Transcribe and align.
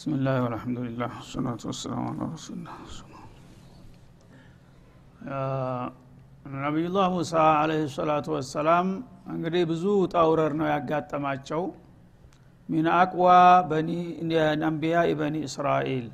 بسم 0.00 0.10
الله 0.14 0.36
والحمد 0.44 0.78
لله 0.78 1.10
والصلاة 1.18 1.62
والسلام 1.68 2.02
على 2.10 2.22
رسول 2.34 2.56
الله 2.58 2.78
ነቢዩላህ 6.64 7.06
ሙሳ 7.14 7.32
አለህ 7.60 7.80
ሰላቱ 7.96 8.26
ወሰላም 8.34 8.86
እንግዲህ 9.34 9.62
ብዙ 9.70 9.84
ጣውረር 10.12 10.52
ነው 10.60 10.66
ያጋጠማቸው 10.72 11.62
ሚን 12.68 12.86
አቅዋ 12.98 13.24
አንቢያ 14.60 14.96
በኒ 15.20 15.36
እስራኤል 15.48 16.06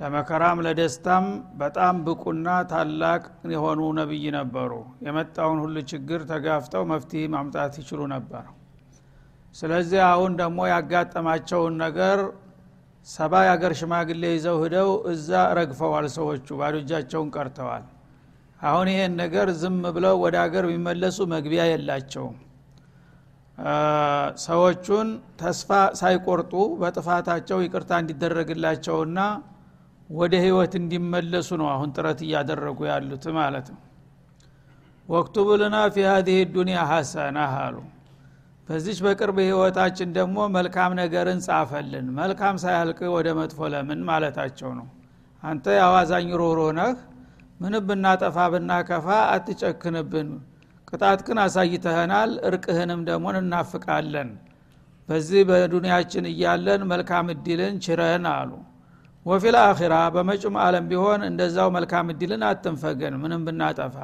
ለመከራም 0.00 0.58
ለደስታም 0.66 1.26
በጣም 1.62 1.94
ብቁና 2.06 2.48
ታላቅ 2.72 3.22
የሆኑ 3.54 3.80
ነቢይ 4.00 4.24
ነበሩ 4.38 4.72
የመጣውን 5.06 5.60
ሁሉ 5.64 5.76
ችግር 5.92 6.22
ተጋፍተው 6.32 6.84
መፍትሄ 6.92 7.22
ማምጣት 7.36 7.76
ይችሉ 7.82 8.00
ነበር 8.14 8.44
ስለዚህ 9.54 10.00
አሁን 10.12 10.32
ደግሞ 10.42 10.58
ያጋጠማቸውን 10.72 11.76
ነገር 11.84 12.18
ሰባ 13.07 13.33
የአገር 13.45 13.73
ሽማግሌ 13.79 14.23
ይዘው 14.33 14.57
ሂደው 14.63 14.89
እዛ 15.11 15.29
ረግፈዋል 15.57 16.05
ሰዎቹ 16.15 16.47
ባዶ 16.59 16.75
እጃቸውን 16.81 17.29
ቀርተዋል። 17.35 17.85
አሁን 18.61 18.87
ይሄን 18.91 19.13
ነገር 19.21 19.47
ዝም 19.61 19.77
ብለው 19.95 20.15
ወደ 20.23 20.35
አገር 20.43 20.65
ቢመለሱ 20.71 21.17
መግቢያ 21.31 21.61
የላቸውም። 21.69 22.35
ሰዎቹን 24.43 25.07
ተስፋ 25.39 25.69
ሳይቆርጡ 25.99 26.53
በጥፋታቸው 26.81 27.57
ይቅርታ 27.65 27.91
እንዲደረግላቸውና 28.03 29.19
ወደ 30.09 30.33
ህይወት 30.45 30.73
እንዲመለሱ 30.79 31.49
ነው 31.61 31.67
አሁን 31.73 31.89
ጥረት 31.95 32.19
እያደረጉ 32.25 32.79
ያሉት 32.91 33.25
ማለት 33.37 33.67
ነው። 33.73 33.81
ወክቱብ 35.09 35.47
ፊ 35.93 36.05
ሀዚህ 36.09 36.39
ዱኒያ 36.55 36.79
ሐሰና 36.91 37.37
አሉ 37.59 37.75
በዚች 38.69 38.99
በቅርብ 39.05 39.37
ህይወታችን 39.43 40.09
ደግሞ 40.17 40.37
መልካም 40.55 40.91
ነገርን 40.99 41.39
ጻፈልን። 41.45 42.07
መልካም 42.19 42.55
ሳያልቅ 42.63 42.99
ወደ 43.15 43.27
መጥፎ 43.39 43.69
ለምን 43.73 44.01
ማለታቸው 44.09 44.71
ነው። 44.79 44.87
አንተ 45.43 45.65
የአዋዛኝ 45.77 46.29
ሮሮ 46.41 46.59
ነህ። 46.79 46.93
ምን 47.59 47.73
ብናጠፋ 47.87 48.37
ብናከፋ 48.53 49.07
አትጨክንብን። 49.33 50.29
ቅጣት 50.87 51.19
ግን 51.27 51.37
አሳይተህናል 51.43 52.31
እርቅህንም 52.47 53.01
ደግሞ 53.09 53.27
እናፍቃለን። 53.39 54.29
በዚህ 55.09 55.41
በዱንያችን 55.49 56.25
እያለን 56.31 56.81
መልካም 56.91 57.27
እድልን 57.33 57.75
ችረን 57.85 58.25
አሉ። 58.31 58.51
ወፊል 59.25 59.55
አኺራ 59.61 59.95
በመጩም 60.13 60.55
አለም 60.63 60.85
ቢሆን 60.91 61.21
እንደዛው 61.27 61.69
መልካም 61.75 62.07
እድልን 62.13 62.43
አትንፈገን። 62.47 63.15
ምንም 63.23 63.41
ብናጠፋ። 63.47 63.97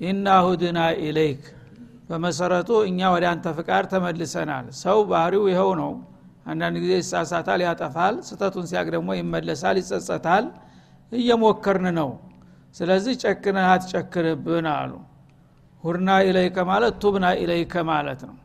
إنا 0.00 0.26
هدنا 0.46 0.78
إليك 1.02 1.42
በመሰረቱ 2.08 2.70
እኛ 2.88 3.00
ወደ 3.14 3.24
አንተ 3.30 3.46
ፍቃድ 3.56 3.84
ተመልሰናል። 3.92 4.66
ሰው 4.80 4.98
ባህሪው 5.10 5.44
ይኸው 5.50 5.70
ነው። 5.80 5.92
አንዳንድ 6.46 6.76
ጊዜ 6.82 6.92
ይሳሳታል 7.00 7.60
ያጠፋል። 7.66 8.16
ስተቱን 8.28 8.66
ሲያቅ 8.70 8.86
ደግሞ 8.94 9.08
ይመለሳል 9.18 9.76
ይጸጸታል። 9.80 10.44
እየሞከርን 11.12 11.86
ነው። 11.98 12.10
ስለዚህ 12.76 13.14
ጨክነህ 13.22 13.66
አትጨክንብን 13.72 14.66
አሉ። 14.74 14.92
هدنا 15.84 16.10
إليك 16.28 16.58
ማለት 16.70 16.94
تبنا 17.02 17.26
إليك 17.42 17.74
ማለት 17.90 18.20
ነው። 18.28 18.36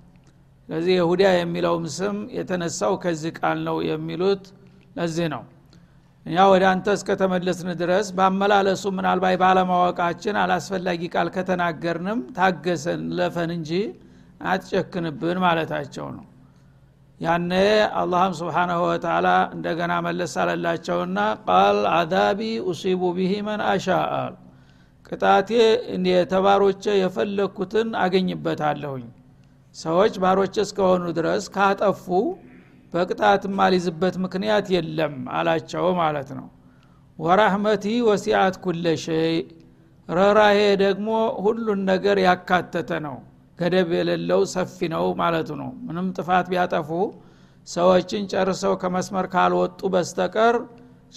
ስለዚህ 0.70 0.94
የሁዲያ 0.98 1.30
የሚለውም 1.38 1.86
ስም 1.96 2.18
የተነሳው 2.36 2.94
ከዚህ 3.04 3.32
ቃል 3.40 3.58
ነው 3.68 3.78
የሚሉት 3.90 4.44
ለዚህ 4.96 5.28
ነው 5.34 5.44
እኛ 6.26 6.36
ወደ 6.52 6.64
አንተ 6.72 6.88
እስከተመለስን 6.98 7.70
ድረስ 7.80 8.08
ባመላለሱ 8.18 8.84
ምናልባት 8.98 9.38
ባለማወቃችን 9.42 10.36
አላስፈላጊ 10.42 11.02
ቃል 11.14 11.30
ከተናገርንም 11.36 12.20
ታገሰን 12.38 13.02
ለፈን 13.18 13.52
እንጂ 13.56 13.72
አትጨክንብን 14.52 15.40
ማለታቸው 15.44 16.08
ነው። 16.18 16.26
ያነ 17.22 17.52
አላህም 18.02 18.34
ስብሓናሁ 18.40 18.80
ወተላ 18.88 19.28
እንደገና 19.56 19.94
መለስ 20.06 20.34
አለላቸውና 20.44 21.18
ቃል 21.48 21.80
አዛቢ 21.98 22.40
ኡሲቡ 22.70 23.02
ቢሂ 23.18 23.34
መን 23.48 23.62
አሻ 23.72 23.88
ቅጣቴ 25.06 25.50
የተባሮቼ 26.12 26.84
የፈለግኩትን 27.00 27.90
አገኝበታለሁኝ። 28.04 29.06
ሰዎች 29.76 30.14
ባሮቼ 30.24 30.56
እስከሆኑ 30.66 31.04
ድረስ 31.18 31.44
ካጠፉ 31.54 32.06
በቅጣት 32.94 33.44
ማሊዝበት 33.58 34.16
ምክንያት 34.24 34.66
የለም 34.76 35.16
አላቸው 35.36 35.86
ማለት 36.00 36.30
ነው። 36.40 36.48
ወራህመቲ 37.20 37.86
ወሲአት 38.08 38.56
ኩለ 38.64 38.86
ሸይ 39.04 39.36
ረራሄ 40.10 40.60
ደግሞ 40.84 41.10
ሁሉን 41.44 41.82
ነገር 41.92 42.18
ያካተተ 42.26 42.92
ነው። 43.06 43.18
ገደብ 43.60 43.90
የሌለው 43.98 44.42
ሰፊ 44.54 44.88
ነው 44.94 45.06
ማለቱ 45.20 45.50
ነው። 45.62 45.72
ምንም 45.88 46.08
ጥፋት 46.18 46.46
ቢያጠፉ 46.52 46.90
ሰዎችን 47.68 48.24
ጨርሰው 48.32 48.74
ከመስመር 48.82 49.26
ካልወጡ 49.34 49.80
በስተቀር 49.94 50.56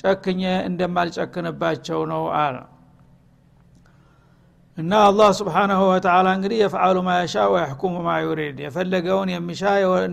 ጨክኘ 0.00 0.42
እንደማልጨክንባቸው 0.68 2.00
ነው 2.12 2.24
አለ 2.38 2.56
እና 4.78 4.92
አላህ 5.08 5.28
ስብሓናሁ 5.38 5.80
ወተላ 5.90 6.28
እንግዲህ 6.36 6.58
የፍዓሉ 6.60 6.96
ማያሻ 7.06 7.34
ወያሕኩሙ 7.52 7.94
ማ 8.06 8.14
ዩሪድ 8.24 8.56
የፈለገውን 8.64 9.28
የሚሻ 9.32 9.62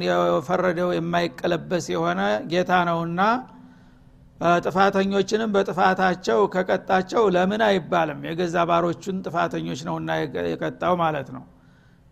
የፈረደው 0.04 0.90
የማይቀለበስ 0.96 1.86
የሆነ 1.94 2.20
ጌታ 2.52 2.72
ነውና 2.90 3.22
ጥፋተኞችንም 4.66 5.50
በጥፋታቸው 5.56 6.40
ከቀጣቸው 6.54 7.24
ለምን 7.36 7.62
አይባልም? 7.66 8.22
የገዛ 8.28 8.56
ባሮቹን 8.70 9.18
ጥፋተኞች 9.26 9.82
ነውና 9.88 10.10
የቀጣው 10.52 10.94
ማለት 11.04 11.28
ነው። 11.36 11.44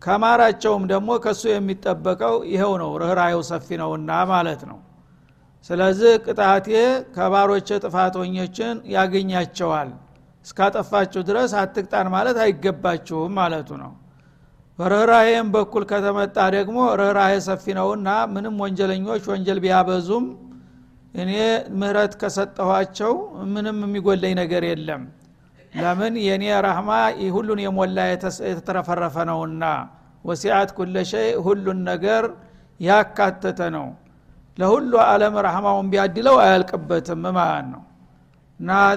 ከማራቸውም 0.02 0.84
ደግሞ 0.92 1.10
ከሱ 1.24 1.42
የሚጠበቀው 1.50 2.36
ይኸው 2.52 2.74
ነው 2.82 2.92
ርኅራየው 3.02 3.42
ሰፊ 3.50 3.68
ነውና 3.82 4.10
ማለት 4.32 4.62
ነው። 4.70 4.78
ስለዚህ 5.70 6.12
ቅጣቴ 6.26 6.68
ከባሮች 7.16 7.68
ጥፋተኞችን 7.82 8.76
ያገኛቸዋል 8.94 9.90
እስካጠፋችሁ 10.46 11.20
ድረስ 11.28 11.52
አትቅጣን 11.60 12.06
ማለት 12.14 12.38
አይገባችሁም 12.44 13.32
ማለቱ 13.38 13.70
ነው። 13.82 13.92
በርኅራሄም 14.78 15.48
በኩል 15.54 15.82
ከተመጣ 15.90 16.36
ደግሞ 16.54 16.78
ርኅራሄ 17.00 17.32
ሰፊ 17.46 17.64
ነውና 17.78 18.08
ምንም 18.34 18.54
ወንጀለኞች 18.62 19.24
ወንጀል 19.30 19.58
ቢያበዙም 19.64 20.26
እኔ 21.14 21.30
ምህረት 21.78 22.12
ከሰጠኋቸው 22.20 23.12
ምንም 23.52 23.78
የሚጎለኝ 23.84 24.34
ነገር 24.40 24.64
የለም። 24.68 25.02
ለምን? 25.74 26.14
የእኔ 26.26 26.44
ረህማ 26.66 26.90
ሁሉን 27.34 27.60
የሞላ 27.64 27.98
የተተረፈረፈ 28.44 29.16
ነውና። 29.30 29.64
وسعت 30.24 30.70
كل 30.76 30.96
شيء 31.10 31.28
ሁሉን 31.44 31.78
ነገር 31.90 32.24
ያካተተ 32.80 33.60
ነው። 33.76 33.86
ለሁሉ 34.58 34.92
አለም 35.06 35.34
ረህማውን 35.46 35.86
ቢያድለው 35.92 36.36
አያልቅበትም 36.42 37.22
ማለት 37.38 37.66
ነው 37.72 37.82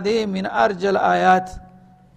هذه 0.05 0.17
من 0.33 0.47
أرجى 0.59 0.97
الآيات። 1.05 1.47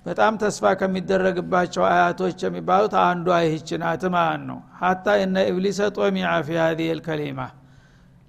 በጣም 0.06 0.32
ተስፋ 0.42 0.64
ከሚደረግባቸው 0.80 1.84
አያቶች 1.88 2.38
የሚባሉት 2.44 2.94
አንዷ 3.02 3.28
ይህች 3.44 3.70
ናት 3.82 4.02
ማለት 4.14 4.42
ነው። 4.50 4.58
حتى 4.81 5.14
إن 5.22 5.37
إبليس 5.50 5.81
طمع 5.97 6.32
في 6.47 6.59
هذه 6.60 6.91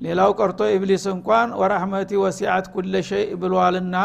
ሌላው 0.02 0.32
ቀርቶ 0.40 0.62
ኢብሊስ 0.74 1.06
እንኳን 1.14 1.50
ወራህመቲ 1.60 2.12
ወሲአት 2.24 2.66
ኩለ 2.74 2.96
ሸይ 3.08 3.24
ብሏልና 3.42 3.96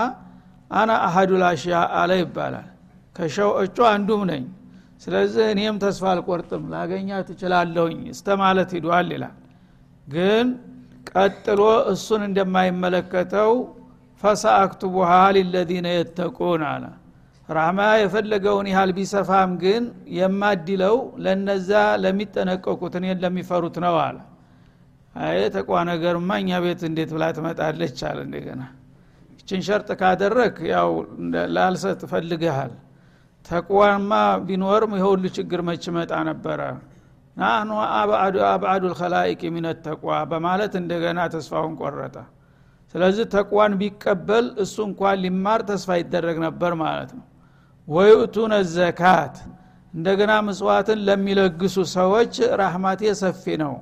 አና 0.71 0.91
አሀዱ 1.07 1.31
ላሽያ 1.43 1.79
አለ 2.01 2.13
ይባላል። 2.21 2.69
ከሸዎቹ 3.17 3.77
አንዱም 3.91 4.23
ነኝ። 4.31 4.45
ስለዚህ 5.03 5.45
እኔም 5.53 5.77
ተስፋ 5.83 6.05
አልቆርጥም 6.13 6.65
ላገኛ 6.73 7.11
ትችላለሁኝ 7.29 8.01
እስተ 8.13 8.37
ማለት 8.43 8.71
ሂዷል 8.77 9.09
ይላል። 9.15 9.35
ግን 10.07 10.47
ቀጥሎ 11.13 11.61
እሱን 11.93 12.23
እንደማይመለከተው 12.29 13.53
ፈሰአክቱቡሃ 14.23 15.09
ሊለዚነ 15.37 15.87
የተቁን 15.95 16.63
አለ። 16.69 16.85
ራህማ 17.49 17.81
የፈለገውን 18.01 18.67
ያህል 18.73 18.91
ቢሰፋም 18.99 19.51
ግን 19.63 19.85
የማድለው 20.17 20.97
ለነዛ 21.25 21.71
ለሚጠነቀቁት 22.03 22.95
እኔን 23.01 23.19
ለሚፈሩት 23.25 23.77
ነው 23.85 23.97
አለ። 24.05 24.19
አይ 25.23 25.41
ተቋ 25.57 25.71
ነገርማ 25.91 26.31
እኛ 26.43 26.61
ቤት 26.65 26.83
እንዴት 26.89 27.11
ብላ 27.17 27.25
ትመጣለች 27.37 27.99
አለ 28.11 28.19
እንደገና። 28.27 28.63
ይችን 29.35 29.61
ሸርጥ 29.67 29.89
ካደረግ 30.01 30.55
ያው 30.73 30.91
ላልሰጥ 31.57 32.01
ፈልገሃል። 32.13 32.73
ተቅዋማ 33.47 34.13
ቢኖርም 34.47 34.93
የሁሉ 34.99 35.25
ችግር 35.37 35.61
መች 35.69 35.85
መጣ 35.97 36.13
ነበረ? 36.29 36.61
ናህኑ 37.37 37.71
አብአዱ 38.47 38.83
ልከላይቅ 38.85 39.43
ሚነት 39.55 39.79
ተቋ 39.87 40.03
በማለት 40.33 40.73
እንደገና 40.81 41.21
ተስፋውን 41.35 41.75
ቆረጠ 41.81 42.17
ስለዚህ 42.95 43.25
ተቅዋን 43.35 43.73
ቢቀበል 43.81 44.47
እሱ 44.63 44.77
እንኳን 44.89 45.21
ሊማር 45.23 45.61
ተስፋ 45.69 45.91
ይደረግ 46.01 46.37
ነበር 46.45 46.73
ማለት 46.83 47.11
ነው። 47.19 47.25
ወይኡቱነ 47.89 48.53
ዘካት 48.75 49.37
እንደገና 49.95 50.33
ምስዋትን 50.47 50.99
ለሚለግሱ 51.07 51.77
ሰዎች 51.95 52.35
ራህማቴ 52.61 53.03
ሰፊ 53.23 53.45
ነው። 53.63 53.75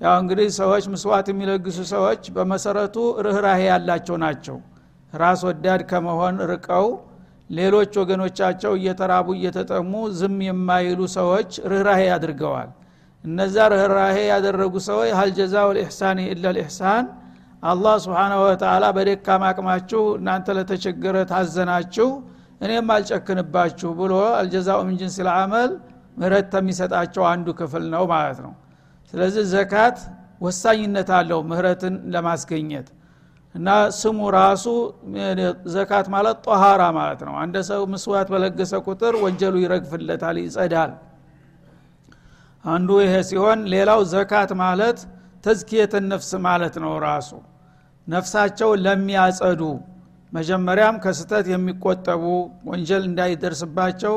ያው 0.00 0.14
እንግዲህ 0.22 0.48
ሰዎች 0.58 0.84
ምስዋት 0.92 1.26
የሚለግሱ 1.32 1.78
ሰዎች 1.92 2.22
በመሰረቱ 2.36 2.96
ርኅራሄ 3.26 3.60
ያላቸው 3.70 4.16
ናቸው። 4.24 4.56
ራስ 5.12 5.42
ወዳድ 5.48 5.82
ከመሆን 5.90 6.36
ርቀው 6.50 6.86
ሌሎች 7.50 7.92
ወገኖቻቸው 8.00 8.72
እየተራቡ 8.78 9.28
እየተጠሙ 9.36 9.92
ዝም 10.18 10.38
የማይሉ 10.46 11.00
ሰዎች 11.16 11.50
ርኅራሄ 11.72 12.02
አድርገዋል 12.16 12.70
እነዛ 13.24 13.56
ርኅራሄ 13.72 14.16
ያደረጉ 14.30 14.74
ሰዎች 14.88 15.10
ሀልጀዛው 15.18 15.68
ልኢሕሳን 15.76 16.18
ኢላ 16.26 16.44
ልኢሕሳን 16.56 17.06
አላህ 17.62 17.94
ስብሓናሁ 18.04 18.40
ወተላ 18.46 18.84
በደካማ 18.96 19.42
አቅማችሁ 19.50 20.02
እናንተ 20.18 20.46
ለተቸገረ 20.56 21.16
ታዘናችሁ 21.30 22.08
እኔም 22.60 22.90
አልጨክንባችሁ 22.94 23.88
ብሎ 23.98 24.12
አልጀዛኡ 24.38 24.78
ምን 24.86 24.96
ጅንስ 25.00 25.16
ልአመል 25.26 25.70
ምህረት 26.16 26.46
ከሚሰጣቸው 26.52 27.24
አንዱ 27.30 27.46
ክፍል 27.58 27.84
ነው 27.94 28.04
ማለት 28.12 28.38
ነው። 28.44 28.52
ስለዚህ 29.12 29.44
ዘካት 29.52 29.98
ወሳኝነት 30.40 31.10
አለው 31.18 31.40
ምህረትን 31.50 31.94
ለማስገኘት 32.14 32.88
እና 33.54 33.68
ስሙ 33.98 34.18
ራሱ 34.36 34.64
ዘካት 35.74 36.06
ማለት 36.14 36.38
ጦሃራ 36.46 36.82
ማለት 36.98 37.20
ነው። 37.28 37.34
አንድ 37.42 37.56
ሰው 37.68 37.82
ምስዋት 37.92 38.28
በለገሰ 38.32 38.72
ቁጥር 38.86 39.14
ወንጀሉ 39.22 39.54
ይረግፍለታል 39.64 40.38
ይጸዳል። 40.42 40.92
አንዱ 42.64 42.90
ይሄ 43.04 43.14
ሲሆን 43.28 43.60
ሌላው 43.72 44.00
ዘካት 44.12 44.50
ማለት 44.62 44.98
ተዝኪየት 45.46 45.92
ነፍስ 46.06 46.30
ማለት 46.46 46.74
ነው 46.84 46.94
ራሱ። 47.06 47.30
ነፍሳቸውን 48.06 48.80
ለሚያጸዱ 48.86 49.62
መጀመሪያም 50.32 50.96
ከስተት 51.04 51.46
የሚቆጠቡ 51.52 52.22
ወንጀል 52.70 53.02
እንዳይደርስባቸው 53.10 54.14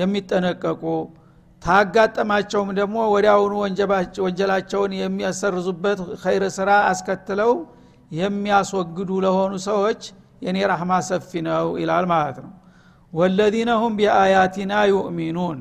የሚጠነቀቁ 0.00 0.82
ታጋጠማቸውም 1.62 2.70
ደግሞ 2.78 2.96
ወዲያውኑ 3.14 3.54
ወንጀላቸውን 4.24 4.92
የሚያሰርዙበት 5.00 5.98
ኸይር 6.22 6.44
ስራ 6.56 6.70
አስከትለው 6.90 7.52
የሚያስወግዱ 8.10 9.10
ለሆኑ 9.24 9.52
ሰዎች 9.68 10.00
የኔ 10.44 10.58
ረሕማ 10.70 10.92
ሰፊ 11.08 11.30
ነው 11.48 11.66
ይላል 11.82 12.06
ማለት 12.12 12.38
ነው። 12.44 12.52
ወለዚነ 13.12 13.70
ሁም 13.82 13.92
ቢአያቲና 13.98 14.72
ዩእሚኑን 14.90 15.58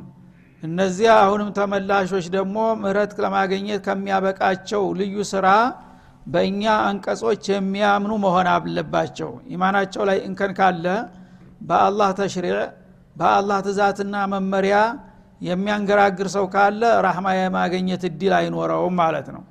እነዚያ 0.63 1.11
አሁንም 1.23 1.50
ተመላሾች 1.57 2.25
ደግሞ 2.33 2.57
ምህረት 2.81 3.11
ለማገኘት 3.23 3.81
ከሚያበቃቸው 3.85 4.83
ልዩ 5.00 5.15
ስራ 5.29 5.47
በእኛ 6.25 6.63
አንቀጾች 6.88 7.44
የሚያምኑ 7.51 8.13
መሆን 8.25 8.47
አለባቸው። 8.53 9.29
ኢማናቸው 9.53 10.03
ላይ 10.09 10.17
እንከን 10.27 10.51
ካለ 10.59 10.85
በአላህ 11.61 12.09
ተሽሪዕ 12.19 12.57
በአላህ 13.15 13.57
ትእዛትና 13.65 14.15
መመሪያ 14.33 14.75
የሚያንገራግር 15.41 16.27
ሰው 16.35 16.45
ካለ 16.53 16.81
ራህማ 17.06 17.27
የማገኘት 17.38 18.03
እድል 18.09 18.33
አይኖረውም 18.39 18.95
ማለት 19.01 19.27
ነው። 19.35 19.44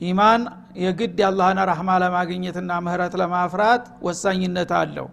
ኢማን 0.00 0.42
የግድ 0.78 1.18
የአላህን 1.22 1.58
ረህማ 1.70 1.90
ለማግኘትና 2.02 2.72
ምህረት 2.86 3.14
ለማፍራት 3.20 3.84
ወሳኝነት 4.06 4.72
አለው። 4.80 5.06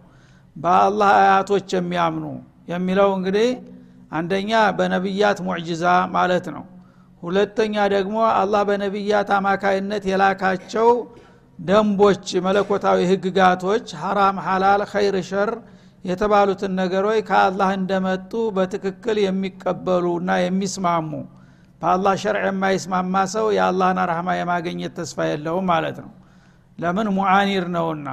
በአላህ 0.55 1.11
አያቶች 1.19 1.69
የሚያምኑ 1.77 2.25
የሚለው 2.67 3.09
እንግዲህ 3.17 3.47
አንደኛ 4.13 4.51
በነቢያት 4.77 5.37
ሙዕጅዛ 5.45 5.83
ማለት 6.15 6.45
ነው። 6.55 6.63
ሁለተኛ 7.23 7.75
ደግሞ 7.93 8.15
አላህ 8.35 8.61
በነቢያት 8.69 9.29
አማካይነት 9.37 10.03
የላካቸው 10.09 10.89
ደንቦች 11.59 12.25
መለኮታዊ 12.45 12.99
ህግጋቶች 13.11 13.85
ሐራም 14.01 14.37
ሐላል 14.45 14.81
ኸይር 14.91 15.15
ሸር 15.29 15.51
የተባሉትን 16.05 16.71
ነገሮች 16.79 17.19
ከአላህ 17.29 17.69
እንደመጡ 17.77 18.31
በትክክል 18.55 19.17
የሚቀበሉ 19.25 20.05
እና 20.21 20.31
የሚስማሙ 20.41 21.11
በአላህ 21.81 22.13
ሸርዕ 22.21 22.43
የማይስማማ 22.47 23.15
ሰው 23.33 23.45
የአላህን 23.55 23.99
ረህማ 24.11 24.29
የማገኘት 24.37 24.93
ተስፋ 24.99 25.17
የለውም 25.29 25.65
ማለት 25.71 25.97
ነው። 26.03 26.11
ለምን? 26.79 27.07
ሙዓኒር 27.17 27.65
ነውና። 27.73 28.07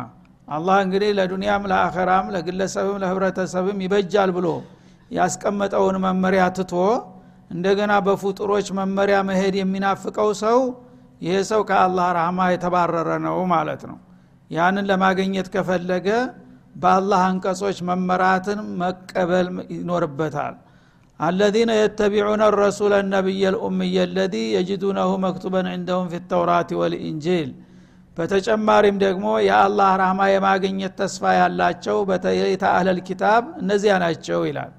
አላህ 0.49 0.76
እንግዲህ 0.85 1.11
ለዱንያም 1.19 1.67
ለአኸራም 1.70 2.26
ለግለሰብም 2.35 2.96
ለህብረተሰብም 3.03 3.79
ይበጃል 3.85 4.31
ብሎ 4.37 4.46
ያስቀመጠውን 5.11 5.97
መመሪያ 6.05 6.45
ትቶ 6.57 6.75
እንደገና 7.51 7.93
በፍጡሮች 8.07 8.67
መመሪያ 8.79 9.19
መሄድ 9.29 9.55
የሚናፍቀው 9.61 10.29
ሰው 10.43 10.59
ይሄ 11.23 11.35
ሰው 11.49 11.61
ከአላህ 11.69 12.09
ረህማ 12.19 12.41
የተባረረ 12.53 13.09
ነው 13.25 13.39
ማለት 13.53 13.83
ነው። 13.91 13.99
ያንን 14.51 14.87
ለማግኘት 14.91 15.49
ከፈለገ 15.55 16.09
በአላህ 16.75 17.21
አንቀጾች 17.29 17.79
መመራትን 17.89 18.61
መቀበል 18.81 19.47
ይኖርበታል። 19.75 20.55
አለዚነ 21.21 21.71
የተቢዑነ 21.79 22.43
ረሱለ 22.56 22.95
ነቢይ 23.13 23.43
ልኡምይ 23.55 23.97
ለዚ 24.15 24.35
የጅዱነሁ 24.55 25.11
መክቱበን 25.25 25.67
ዕንደሁም 25.75 26.06
ፊ 26.13 26.21
ተውራት 26.31 26.71
ወልኢንጂል 26.81 27.51
በተጨማሪም 28.17 28.97
ደግሞ 29.05 29.27
የአላህ 29.47 29.91
ራህማ 30.01 30.23
የማግኘት 30.31 30.95
ተስፋ 31.01 31.33
ያላቸው 31.39 31.99
በተለይተ 32.09 32.65
አህለል 32.73 33.01
ኪታብ 33.09 33.43
እነዚያ 33.63 33.95
ናቸው 34.05 34.41
ይላል 34.49 34.73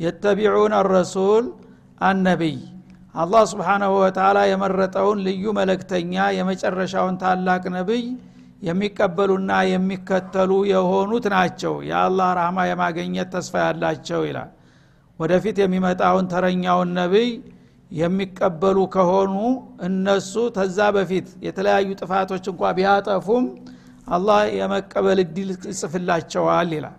የተቢዑን 0.00 0.74
ረሱል 0.88 1.44
አነቢይ 2.02 2.56
አላህ 3.14 3.42
ስብሓናሁ 3.50 3.92
ወተላ 4.02 4.38
የመረጠውን 4.50 5.18
ልዩ 5.26 5.44
መለክተኛ 5.58 6.14
የመጨረሻውን 6.36 7.16
ታላቅ 7.22 7.62
ነቢይ 7.74 8.04
የሚቀበሉና 8.62 9.52
የሚከተሉ 9.70 10.52
የሆኑት 10.70 11.24
ናቸው። 11.34 11.74
የአላህ 11.88 12.28
ራህማ 12.38 12.58
የማገኘት 12.68 13.28
ተስፋ 13.34 13.54
ያላቸው 13.64 14.20
ይላል። 14.28 14.50
ወደፊት 15.18 15.56
የሚመጣውን 15.62 16.28
ተረኛውን 16.32 16.90
ነቢይ 17.00 17.30
የሚቀበሉ 17.90 18.78
ከሆኑ 18.94 19.34
እነሱ 19.88 20.34
ተዛ 20.56 20.78
በፊት 20.96 21.26
የተለያዩ 21.46 21.88
ጥፋቶች 22.00 22.44
እንኳ 22.52 22.70
ቢያጠፉም 22.78 23.46
አላህ 24.08 24.40
የመቀበል 24.58 25.18
እድል 25.24 25.50
ይጽፍላቸዋል 25.70 26.70
ይላል 26.76 26.96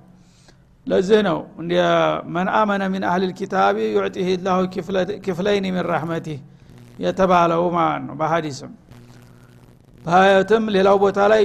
ለዚህ 0.87 1.19
ነው 1.27 1.37
መን 2.33 2.47
አመነ 2.57 2.83
ሚን 2.93 3.03
አህል 3.09 3.23
ልኪታቢ 3.29 3.77
ዩዕጢህ 3.95 4.29
ላሁ 4.47 4.59
ክፍለይን 5.27 5.65
ሚን 5.67 5.85
ረሕመቲህ 5.91 6.39
የተባለው 6.99 7.63
ማለት 7.77 8.01
ነው። 8.07 8.15
በሀዲስም 8.19 8.71
በአያትም 10.01 10.63
ሌላው 10.75 10.97
ቦታ 11.03 11.19
ላይ 11.31 11.41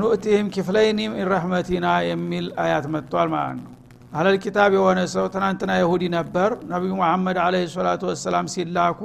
ኑእቲህም 0.00 0.46
ክፍለይን 0.56 0.98
ሚን 1.12 1.24
ረሕመቲና 1.32 1.86
የሚል 2.10 2.46
አያት 2.64 2.86
መጥቷል 2.94 3.28
ማለት 3.34 3.58
ነው። 3.58 3.72
አህለል 4.12 4.36
ኪታብ 4.44 4.70
የሆነ 4.76 5.00
ሰው 5.14 5.26
ትናንትና 5.34 5.72
ይሁዲ 5.80 6.04
ነበር። 6.14 6.50
ነቢዩ 6.70 6.92
መሐመድ 7.00 7.38
አለ 7.44 7.56
ሰላቱ 7.74 8.02
ወሰላም 8.10 8.46
ሲላኩ 8.54 9.00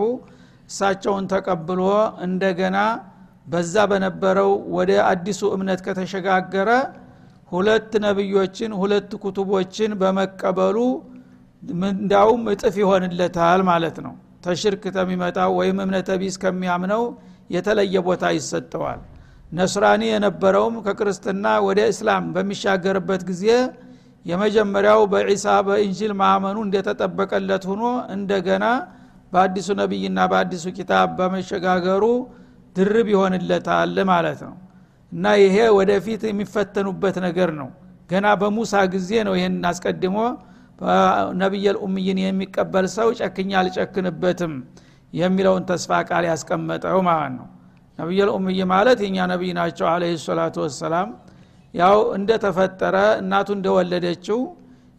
እሳቸውን 0.69 1.25
ተቀብሎ 1.33 1.81
እንደገና 2.25 2.77
በዛ 3.47 3.75
በነበረው 3.91 4.51
ወደ 4.75 4.91
አዲሱ 5.09 5.41
እምነት 5.55 5.79
ከተሸጋገረ 5.87 6.69
ሁለት 7.53 7.91
ነቢዮችን 8.05 8.71
ሁለት 8.81 9.11
ኩቱቦችን 9.23 9.91
በመቀበሉ 10.01 10.77
እንዳውም 11.93 12.43
እጥፍ 12.53 12.75
ይሆንለታል 12.81 13.61
ማለት 13.69 13.97
ነው። 14.05 14.13
ተሽርክ 14.45 14.83
ተሚመጣው 14.95 15.51
ወይም 15.59 15.77
እምነተ 15.83 16.09
ቢስ 16.21 16.35
ከሚያምነው 16.43 17.03
የተለየ 17.55 17.95
ቦታ 18.07 18.23
ይሰጠዋል። 18.37 18.99
ነስራኒ 19.51 20.03
የነበረውም 20.11 20.75
ከክርስትና 20.85 21.45
ወደ 21.67 21.79
እስላም 21.91 22.25
በሚሻገርበት 22.35 23.21
ጊዜ 23.29 23.45
የመጀመሪያው 24.25 25.01
በዒሳ 25.13 25.45
በኢንጂል 25.67 26.11
ማመኑ 26.21 26.57
እንደተጠበቀለት 26.65 27.63
ሆኖ 27.69 27.83
እንደገና 28.15 28.65
በአዲሱ 29.33 29.69
ነቢይና 29.81 30.19
በአዲሱ 30.31 30.65
ኪታብ 30.77 31.09
በመሸጋገሩ 31.19 32.03
ድርብ 32.75 33.07
ይሆንለታል 33.13 33.95
ማለት 34.11 34.39
ነው 34.47 34.53
እና 35.13 35.25
ይሄ 35.41 35.55
ወደፊት 35.77 36.21
የሚፈተኑበት 36.29 37.17
ነገር 37.25 37.49
ነው። 37.59 37.69
ገና 38.09 38.27
በሙሳ 38.41 38.73
ጊዜ 38.93 39.09
ነው 39.27 39.33
ይህን 39.39 39.55
አስቀድሞ 39.69 40.17
ነቢየል 41.41 41.77
ኡምይን 41.85 42.17
የሚቀበል 42.23 42.85
ሰው 42.95 43.09
ጨክኛ 43.19 43.51
አልጨክንበትም 43.59 44.53
የሚለውን 45.13 45.63
ተስፋ 45.69 45.99
ቃል 46.09 46.23
ያስቀመጠው 46.29 46.97
ማለት 47.07 47.33
ነው። 47.37 47.47
ነቢየል 47.99 48.29
ኡምይ 48.35 48.59
ማለት 48.71 48.99
የእኛ 49.03 49.17
ነቢይ 49.31 49.51
ናቸው 49.59 49.87
አለ 49.91 50.03
ሰላቱ 50.23 50.55
ወሰላም። 50.63 51.09
ያው 51.73 51.97
እንደተፈጠረ 52.17 52.95
እናቱ 53.21 53.49
እንደወለደችው 53.57 54.39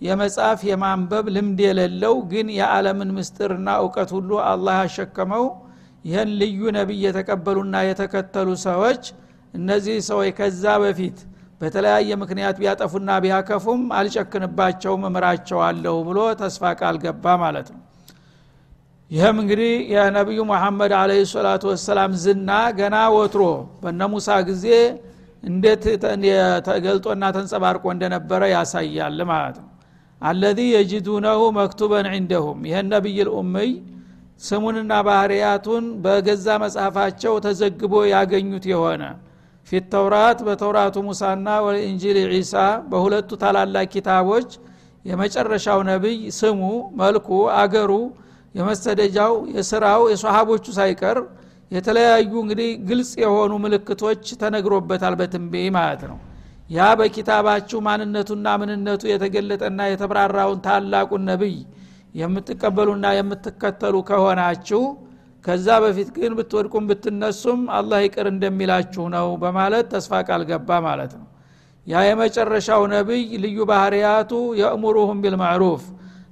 የመጻፍ 0.01 0.61
የማንበብ 0.69 1.27
ልምድ 1.35 1.61
የሌለው 1.67 2.15
ግን 2.33 2.47
የዓለምን 2.57 3.11
ምስጥርና 3.19 3.69
እውቀት 3.83 4.11
ሁሉ 4.17 4.31
አላህ 4.49 4.79
ያሸከመው 4.83 5.45
ይህን 6.05 6.31
ልዩ 6.41 6.61
ነቢይ 6.77 6.99
የተቀበሉና 7.07 7.77
የተከተሉ 7.89 8.49
ሰዎች 8.65 9.05
እነዚህ 9.55 9.97
ሰዎች 10.09 10.31
ከዛ 10.39 10.65
በፊት 10.83 11.19
በተለያየ 11.61 12.11
ምክንያት 12.23 12.57
ቢያጠፉና 12.61 13.11
ቢያከፉም 13.25 13.83
አልጨክንባቸውም 13.99 15.03
እምራቸዋለሁ 15.09 15.97
ብሎ 16.09 16.21
ተስፋ 16.41 16.73
ቃል 16.81 16.97
ገባ 17.05 17.35
ማለት 17.43 17.69
ነው። 17.75 17.81
ይህም 19.11 19.37
እንግዲህ 19.43 19.73
የነቢዩ 19.93 20.41
መሐመድ 20.51 20.93
አለ 21.01 21.13
ሰላቱ 21.33 21.65
ወሰላም 21.73 22.13
ዝና 22.23 22.51
ገና 22.79 22.97
ወትሮ 23.17 23.43
በነ 23.83 24.03
ሙሳ 24.13 24.29
ጊዜ 24.49 24.67
እንዴት 25.43 25.85
ተገልጦና 26.69 27.25
ተንጸባርቆ 27.37 27.85
እንደነበረ 27.95 28.43
ያሳያል 28.55 29.19
ማለት 29.33 29.57
ነው። 29.63 29.69
አለዚ 30.23 30.61
የጅዱነሁ 30.75 31.41
መክቱበን 31.57 32.07
ዕንደሁም 32.13 32.61
ይህን 32.69 32.89
ነቢይ 32.93 33.19
ልኡምይ 33.29 33.71
ስሙንና 34.43 34.93
ባህርያቱን 35.09 35.85
በገዛ 36.05 36.47
መጽሐፋቸው 36.63 37.35
ተዘግቦ 37.45 37.95
ያገኙት 38.13 38.65
የሆነ 38.73 39.03
ፊት 39.69 39.85
ተውራት 39.93 40.39
በተውራቱ 40.47 40.97
ሙሳና 41.07 41.49
ወኢንጂል 41.67 42.19
ዒሳ 42.33 42.55
በሁለቱ 42.91 43.31
ታላላቅ 43.43 43.87
ኪታቦች 43.95 44.51
የመጨረሻው 45.05 45.81
ነቢይ 45.89 46.19
ስሙ 46.39 46.61
መልኩ 47.01 47.29
አገሩ 47.61 47.93
የመሰደጃው 48.55 49.35
የስራው 49.55 50.03
የሰሃቦቹ 50.13 50.67
ሳይቀር 50.79 51.19
የተለያዩ 51.71 52.33
እንግዲህ 52.43 52.71
ግልጽ 52.89 53.11
የሆኑ 53.23 53.53
ምልክቶች 53.65 54.25
ተነግሮበታል 54.43 55.15
በትንቤ 55.21 55.63
ማለት 55.77 56.03
ነው። 56.11 56.19
ያ 56.71 56.91
በኪታባችሁ 56.99 57.79
ማንነቱና 57.87 58.47
ምንነቱ 58.61 59.03
የተገለጠና 59.11 59.81
የተብራራውን 59.91 60.61
ታላቁን 60.67 61.25
ነቢይ 61.31 61.57
የምትቀበሉና 62.15 63.07
የምትከተሉ 63.19 63.95
ከሆናችሁ 64.11 64.83
ከዛ 65.45 65.69
በፊት 65.83 66.09
ግን 66.17 66.33
ብትወድቁም 66.39 66.85
ብትነሱም 66.91 67.61
አላህ 67.79 67.99
ይቅር 68.05 68.27
እንደሚላችሁ 68.31 69.05
ነው 69.15 69.27
በማለት 69.43 69.87
ተስፋ 69.93 70.21
ቃል 70.29 70.43
ገባ 70.51 70.79
ማለት 70.87 71.13
ነው። 71.19 71.27
ያ 71.87 72.03
የመጨረሻው 72.07 72.83
ነቢይ 72.93 73.25
ልዩ 73.43 73.59
ባህርያቱ 73.71 74.31
የእሙሩሁም 74.61 75.19
ቢልማዕሩፍ 75.25 75.83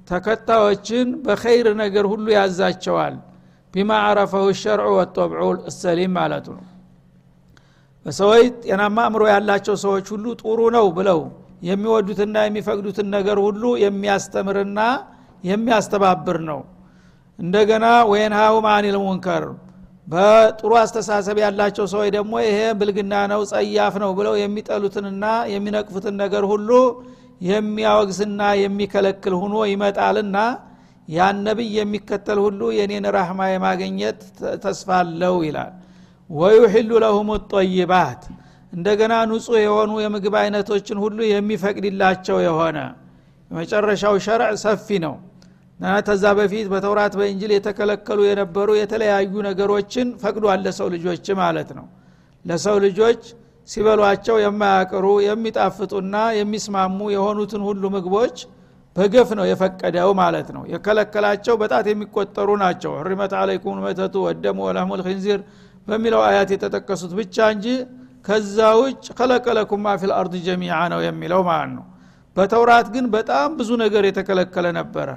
ተከታዮችን 0.09 1.09
በኸይር 1.25 1.67
ነገር 1.83 2.05
ሁሉ 2.11 2.25
ያዛቸዋል። 2.37 3.15
ቢማ 3.73 3.91
አረፈሁ 4.07 4.45
ሸርዑ 4.61 4.89
ወጦብዑ 4.97 5.41
እሰሊም 5.69 6.11
ማለቱ 6.17 6.47
ነው። 6.57 6.65
በሰዎች 8.05 8.47
ጤናማ 8.63 8.97
አእምሮ 9.05 9.23
ያላቸው 9.31 9.75
ሰዎች 9.83 10.07
ሁሉ 10.13 10.25
ጥሩ 10.41 10.59
ነው 10.75 10.87
ብለው 10.97 11.19
የሚወዱትና 11.63 12.37
የሚፈቅዱትን 12.45 13.07
ነገር 13.15 13.37
ሁሉ 13.45 13.63
የሚያስተምርና 13.83 14.79
የሚያስተባብር 15.43 16.37
ነው 16.49 16.59
እንደገና 17.39 17.85
ወየንሃሁም 18.09 18.65
አኒል 18.71 18.97
ሙንከር 19.03 19.43
በጥሩ 20.07 20.71
አስተሳሰብ 20.81 21.37
ያላቸው 21.43 21.85
ሰዎች 21.91 22.09
ደግሞ 22.15 22.33
ይሄ 22.45 22.57
ብልግና 22.79 23.13
ነው 23.31 23.41
ጸያፍ 23.51 23.93
ነው 24.03 24.11
ብለው 24.17 24.35
የሚጠሉትንና 24.41 25.25
የሚነቅፉትን 25.53 26.15
ነገር 26.23 26.43
ሁሉ 26.51 26.69
የሚያወግዝና 27.49 28.41
የሚከለክል 28.63 29.33
ሁኖ 29.41 29.55
ይመጣልና 29.71 30.37
ያን 31.07 31.37
ነቢይ 31.47 31.71
የሚከተል 31.79 32.39
ሁሉ 32.45 32.61
የኔን 32.77 33.05
ራህማ 33.15 33.41
የማገኘት 33.51 34.19
ተስፋ 34.63 34.89
ይላል። 35.43 35.71
ወዩሕሉ 36.29 36.91
ለሁም 37.03 37.29
ጠይባት 37.53 38.21
እንደገና 38.73 39.13
ንጹህ 39.29 39.57
የሆኑ 39.63 39.91
የምግብ 40.03 40.35
አይነቶችን 40.41 40.97
ሁሉ 41.03 41.19
የሚፈቅድላቸው 41.31 42.37
የሆነ 42.45 42.77
የመጨረሻው 43.51 44.15
ሸርዕ 44.25 44.53
ሰፊ 44.63 44.87
ነው 45.05 45.15
ተዛ 46.05 46.25
በፊት 46.37 46.67
በተውራት 46.73 47.13
በእንጅል 47.19 47.51
የተከለከሉ 47.55 48.19
የነበሩ 48.27 48.69
የተለያዩ 48.77 49.33
ነገሮችን 49.47 50.09
ፈቅዷል 50.21 50.59
ለሰው 50.65 50.87
ልጆች 50.93 51.25
ማለት 51.41 51.69
ነው። 51.77 51.85
ለሰው 52.45 52.77
ልጆች 52.85 53.21
ሲበሏቸው 53.67 54.37
የማያቅሩ 54.43 55.05
የሚጣፍጡና 55.25 56.15
የሚስማሙ 56.39 56.99
የሆኑትን 57.13 57.61
ሁሉ 57.67 57.83
ምግቦች 57.95 58.37
በገፍ 58.95 59.29
ነው 59.37 59.45
የፈቀደው 59.49 60.09
ማለት 60.19 60.47
ነው። 60.55 60.63
የከለከላቸው 60.73 61.55
በጣት 61.61 61.85
የሚቆጠሩ 61.91 62.49
ናቸው። 62.63 62.91
ሕሪመት 62.99 63.33
አለይኩም 63.39 63.79
መተቱ 63.85 64.15
ወደሙ 64.27 64.59
ወለህሙ 64.67 64.91
ልክንዚር 64.99 65.39
በሚለው 65.87 66.21
አያት 66.27 66.49
የተጠቀሱት 66.55 67.13
ብቻ 67.19 67.47
እንጂ 67.55 67.67
ከዛ 68.25 68.57
ውጭ 68.81 69.05
ከለቀለኩም 69.17 69.81
ማ 69.85 69.95
ፊል 70.01 70.11
አርድ 70.17 70.35
ጀሚዓ 70.45 70.75
ነው 70.93 70.99
የሚለው 71.05 71.41
ማለት 71.49 71.71
ነው። 71.77 71.85
በተውራት 72.37 72.87
ግን 72.93 73.05
በጣም 73.15 73.49
ብዙ 73.57 73.69
ነገር 73.83 74.03
የተከለከለ 74.07 74.67
ነበረ 74.77 75.09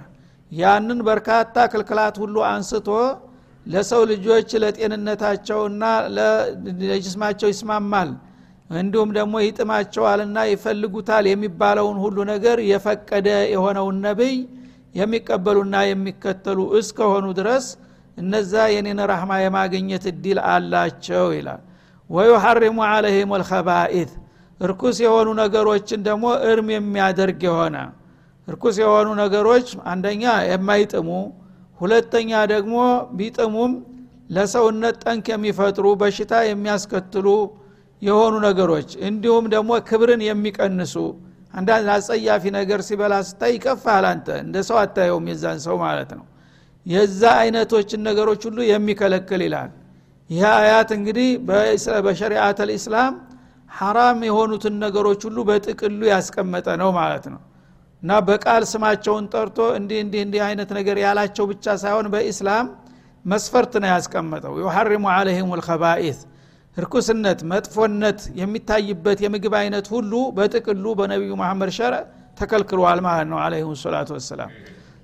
ያንን 0.53 0.99
በርካታ 1.07 1.67
ክልክላት 1.73 2.17
ሁሉ 2.23 2.37
አንስቶ 2.51 2.89
ለሰው 3.67 4.03
ልጆች 4.11 4.51
ለጤንነታቸውና 4.63 5.85
ለጅስማቸው 6.83 7.49
ይስማማል። 7.53 8.11
እንዲሁም 8.75 9.11
ደግሞ 9.17 9.35
ይጥማቸዋልና 9.43 10.39
ይፈልጉታል 10.53 11.25
የሚባለውን 11.31 11.99
ሁሉ 12.05 12.17
ነገር 12.31 12.59
የፈቀደ 12.71 13.29
የሆነውን 13.53 13.99
ነቢይ 14.07 14.37
የሚቀበሉና 14.95 15.77
የሚከተሉ 15.91 16.59
እስከሆኑ 16.79 17.27
ድረስ 17.39 17.67
እነዛ 18.17 18.53
የኔን 18.75 19.01
ራህማ 19.11 19.33
የማግኘት 19.43 20.05
እድል 20.13 20.39
አላቸው 20.51 21.27
ይላል። 21.37 21.63
ወዩሐሪሙ 22.11 22.79
አለህም 22.89 23.31
ልከባኢት 23.41 24.13
እርኩስ 24.61 24.97
የሆኑ 25.05 25.29
ነገሮችን 25.41 26.01
ደግሞ 26.09 26.27
እርም 26.51 26.69
የሚያደርግ 26.75 27.41
የሆነ 27.49 27.77
እርኩስ 28.49 28.77
የሆኑ 28.83 29.09
ነገሮች 29.21 29.69
አንደኛ 29.93 30.23
የማይጥሙ 30.51 31.09
ሁለተኛ 31.79 32.31
ደግሞ 32.53 32.77
ቢጥሙም 33.19 33.73
ለሰውነት 34.31 34.97
ጠንክ 35.05 35.27
የሚፈጥሩ 35.33 35.87
በሽታ 36.01 36.35
የሚያስከትሉ 36.47 37.27
የሆኑ 38.03 38.35
ነገሮች 38.47 38.89
እንዲሁም 39.09 39.45
ደግሞ 39.55 39.73
ክብርን 39.89 40.23
የሚቀንሱ። 40.27 40.95
አንዳንድ 41.55 41.87
አጸያፊ 41.95 42.45
ነገር 42.57 42.81
ሲበላ 42.87 43.15
ስታይ 43.29 43.53
ይቀፋል 43.57 44.05
አንተ 44.11 44.29
እንደ 44.43 44.57
ሰው 44.69 44.79
አታየውም 44.81 45.27
የዛን 45.31 45.61
ሰው 45.67 45.77
ማለት 45.85 46.11
ነው። 46.19 46.25
የዛ 46.87 47.23
አይነቶችን 47.43 48.01
ነገሮች 48.09 48.43
ሁሉ 48.49 48.59
የሚከለክል 48.71 49.43
ይላል። 49.47 49.71
ይህ 50.31 50.45
አያት 50.55 50.91
እንግዲህ 50.99 51.29
በሸሪአት 52.07 52.59
ልእስላም 52.69 53.15
ሐራም 53.71 54.19
የሆኑትን 54.29 54.75
ነገሮች 54.85 55.21
ሁሉ 55.29 55.39
በጥቅሉ 55.49 56.01
ያስቀመጠ 56.11 56.67
ነው 56.83 56.91
ማለት 56.99 57.27
ነው 57.33 57.41
እና 58.07 58.17
በቃል 58.27 58.63
ስማቸውን 58.71 59.25
ጠርቶ 59.33 59.57
እንዲህ 59.77 59.99
እንዲህ 60.03 60.21
እንዲህ 60.25 60.41
አይነት 60.47 60.71
ነገር 60.77 60.97
ያላቸው 61.03 61.45
ብቻ 61.51 61.65
ሳይሆን 61.81 62.07
በኢስላም 62.13 62.67
መስፈርት 63.25 63.73
ነው 63.83 63.89
ያስቀመጠው። 63.93 64.53
ዩሐሪሙ 64.63 65.05
አለህም 65.15 65.49
ልከባኢት 65.61 66.21
እርኩስነት 66.77 67.41
መጥፎነት 67.53 68.21
የሚታይበት 68.41 69.19
የምግብ 69.27 69.55
አይነት 69.63 69.87
ሁሉ 69.95 70.13
በጥቅሉ 70.37 70.87
በነቢዩ 71.01 71.33
መሐመድ 71.43 71.73
ሸር 71.79 71.95
ተከልክሏል 72.39 73.01
ማለት 73.09 73.29
ነው 73.33 73.41
አለህም 73.45 73.75
ሰላቱ 73.83 74.09
ወሰላም። 74.19 74.53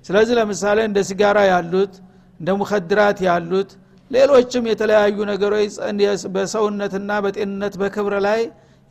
ስለዚህ 0.05 0.35
ለምሳሌ 0.39 0.79
እንደ 0.89 1.01
ሲጋራ 1.09 1.39
ያሉት 1.51 1.93
እንደ 2.39 2.49
ሙከድራት 2.59 3.19
ያሉት 3.29 3.71
ሌሎችም 4.11 4.65
የተለያዩ 4.71 5.17
ነገሮች 5.31 5.73
በሰውነትና 6.35 7.11
በጤንነት 7.25 7.75
በክብር 7.81 8.15
ላይ 8.27 8.41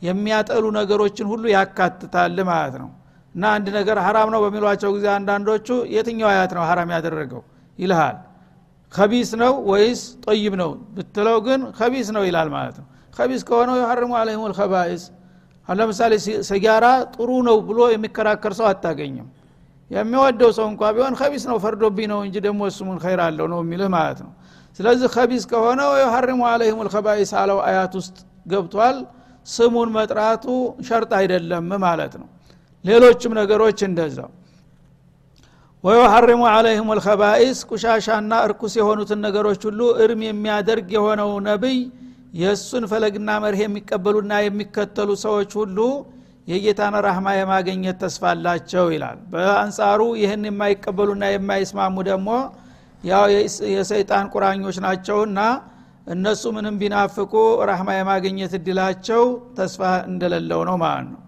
የሚያጠሉ 0.01 0.65
ነገሮችን 0.79 1.29
ሁሉ 1.33 1.45
ያካትታል 1.55 2.37
ማለት 2.49 2.77
ነው 2.81 2.91
እና 3.35 3.43
አንድ 3.55 3.67
ነገር 3.77 3.97
ሀራም 4.05 4.29
ነው 4.33 4.39
በሚሏቸው 4.43 4.89
ጊዜ 4.95 5.05
አንዳንዶቹ 5.15 5.67
የትኛው 5.93 6.27
አያት 6.31 6.51
ነው 6.57 6.63
ሀራም 6.69 6.89
ያደረገው 6.95 7.41
ይልሃል። 7.79 8.17
ከቢስ 8.91 9.29
ነው 9.41 9.53
ወይስ 9.69 10.01
ጠይብ 10.25 10.53
ነው 10.61 10.71
ብትለው 10.95 11.37
ግን 11.45 11.61
ከቢስ 11.77 12.09
ነው 12.15 12.23
ይላል 12.27 12.49
ማለት 12.55 12.75
ነው። 12.81 12.87
ከቢስ 13.13 13.41
ከሆነው 13.47 13.75
የሐርሙ 13.79 14.11
አለህም 14.19 14.43
ልከባኢስ 14.51 15.03
ለምሳሌ 15.67 16.13
ሲጋራ 16.49 16.85
ጥሩ 17.13 17.29
ነው 17.47 17.57
ብሎ 17.67 17.79
የሚከራከር 17.93 18.53
ሰው 18.59 18.67
አታገኝም። 18.71 19.27
የሚወደው 19.91 20.51
ሰው 20.57 20.65
እንኳ 20.71 20.83
ቢሆን 20.95 21.13
ከቢስ 21.19 21.43
ነው 21.49 21.57
ፈርዶብኝ 21.63 22.07
ነው 22.11 22.19
እንጂ 22.25 22.35
ደግሞ 22.45 22.61
እሱሙን 22.69 22.97
ኸይር 23.03 23.21
አለው 23.25 23.47
ነው 23.53 23.59
የሚልህ 23.63 23.89
ማለት 23.95 24.19
ነው። 24.25 24.31
ስለዚህ 24.79 25.07
ከቢስ 25.15 25.43
ከሆነ 25.51 25.81
የሐርሙ 26.01 26.41
አለህም 26.51 26.79
ልከባኢስ 26.87 27.31
አለው 27.41 27.59
አያት 27.67 27.93
ውስጥ 27.99 28.15
ገብቷል። 28.47 28.97
ስሙን 29.47 29.89
መጥራቱ 29.95 30.45
ሸርጥ 30.87 31.11
አይደለም 31.19 31.65
ማለት 31.83 32.13
ነው 32.21 32.27
ሌሎችም 32.85 33.33
ነገሮች 33.39 33.79
እንደዛው። 33.87 34.29
ወዩሐርሙ 35.83 36.41
አለህም 36.51 36.89
ልከባኢስ 36.97 37.59
ቁሻሻና 37.69 38.33
እርኩስ 38.45 38.73
የሆኑትን 38.79 39.19
ነገሮች 39.25 39.61
ሁሉ 39.67 39.81
እርም 40.03 40.21
የሚያደርግ 40.27 40.87
የሆነው 40.95 41.31
ነቢይ 41.47 41.79
የእሱን 42.41 42.83
ፈለግና 42.91 43.29
መርህ 43.43 43.61
የሚቀበሉና 43.63 44.33
የሚከተሉ 44.45 45.09
ሰዎች 45.23 45.51
ሁሉ 45.59 45.79
የጌታን 46.47 46.95
ራህማ 47.05 47.27
የማገኘት 47.35 47.97
ተስፋ 48.01 48.23
አላቸው 48.31 48.85
ይላል። 48.93 49.19
በአንጻሩ 49.33 50.01
ይህን 50.21 50.47
የማይቀበሉና 50.49 51.25
የማይስማሙ 51.33 51.95
ደግሞ 52.09 52.29
ያው 53.03 53.25
የሰይጣን 53.75 54.25
ቁራኞች 54.33 54.77
ናቸውና 54.85 55.39
እነሱ 56.07 56.43
ምንም 56.55 56.75
ቢናፍቁ 56.81 57.33
ራህማ 57.69 57.89
የማግኘት 57.97 58.53
እድላቸው 58.59 59.23
ተስፋ 59.57 59.81
እንደሌለው 60.09 60.61
ነው 60.69 60.77
ማለት 60.83 61.07
ነው 61.11 61.21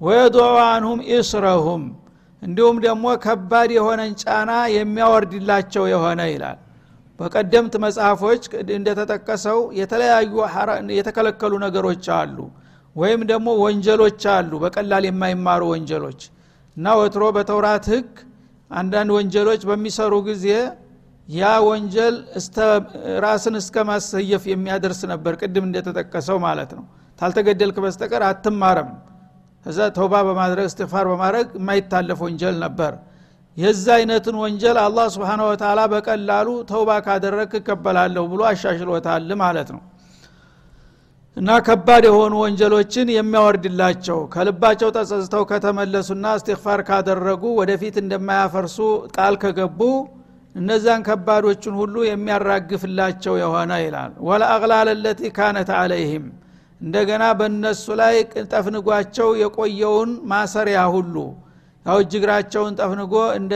አንሁም 0.00 1.00
ኢስረሁም 1.12 1.82
እንዲሁም 2.42 2.76
ደግሞ 2.84 3.04
ከባድ 3.24 3.70
የሆነን 3.76 4.12
ጫና 4.22 4.50
የሚያወርድላቸው 4.74 5.84
የሆነ 5.92 6.20
ይላል። 6.32 6.58
በቀደምት 7.20 7.74
መጽሐፎች 7.84 8.42
እንደተጠቀሰው 8.76 9.58
የተለያዩ 9.78 10.34
የተከለከሉ 10.98 11.52
ነገሮች 11.64 12.04
አሉ 12.18 12.36
ወይም 12.96 13.22
ደግሞ 13.30 13.48
ወንጀሎች 13.62 14.22
አሉ 14.34 14.52
በቀላል 14.62 15.04
የማይማሩ 15.08 15.62
ወንጀሎች። 15.72 16.20
እና 16.76 16.94
ወትሮ 17.00 17.24
በተውራት 17.36 17.86
ህግ 17.92 18.10
አንዳንድ 18.70 19.10
ወንጀሎች 19.16 19.60
በሚሰሩ 19.68 20.14
ጊዜ 20.28 20.46
ያ 21.28 21.50
ወንጀል 21.66 22.14
ራስን 23.24 23.54
እስከ 23.60 23.84
ማሰየፍ 23.88 24.44
የሚያደርስ 24.52 25.00
ነበር 25.12 25.32
ቅድም 25.40 25.64
እንደተጠቀሰው 25.68 26.38
ማለት 26.46 26.70
ነው። 26.78 26.84
ታልተገደልክ 27.18 27.76
በስተቀር 27.84 28.22
አትማረም 28.28 28.90
ከዛ 29.68 29.78
ተውባ 29.96 30.14
በማድረግ 30.26 30.66
እስትፋር 30.68 31.06
በማድረግ 31.10 31.48
የማይታለፍ 31.56 32.18
ወንጀል 32.24 32.54
ነበር። 32.62 32.92
የዛ 33.56 33.86
አይነትን 33.96 34.36
ወንጀል 34.42 34.76
አላህ 34.82 35.06
ስብሓን 35.14 35.40
ወተላ 35.44 35.80
በቀላሉ 35.92 36.48
ተውባ 36.70 36.90
ካደረግ 37.06 37.50
እቀበላለሁ 37.58 38.22
ብሎ 38.30 38.40
አሻሽሎታል 38.50 39.28
ማለት 39.42 39.68
ነው። 39.74 39.82
እና 41.36 41.58
ከባድ 41.66 42.04
የሆኑ 42.08 42.34
ወንጀሎችን 42.44 43.12
የሚያወርድላቸው 43.16 44.18
ከልባቸው 44.32 44.88
ተጸጽተው 44.96 45.44
ከተመለሱና 45.50 46.26
እስትግፋር 46.38 46.82
ካደረጉ 46.88 47.44
ወደፊት 47.60 47.96
እንደማያፈርሱ 48.02 48.78
ቃል 49.16 49.36
ከገቡ 49.44 49.80
እነዛን 50.54 51.00
ከባዶችን 51.06 51.74
ሁሉ 51.80 51.96
የሚያራግፍላቸው 52.08 53.36
የሆነ 53.42 53.72
ይላል። 53.84 54.12
ወለአቅላል 54.28 54.90
ለቲ 55.04 55.22
ካነት 55.36 55.70
አለይህም 55.78 56.26
እንደገና 56.80 57.24
በእነሱ 57.38 57.84
ላይ 58.00 58.16
ጠፍንጓቸው 58.50 59.28
የቆየውን 59.42 60.10
ማሰሪያ 60.32 60.80
ሁሉ 60.94 61.14
ያው 61.86 61.98
እጅግራቸውን 62.02 62.72
ጠፍንጎ 62.78 63.14
እንደ 63.38 63.54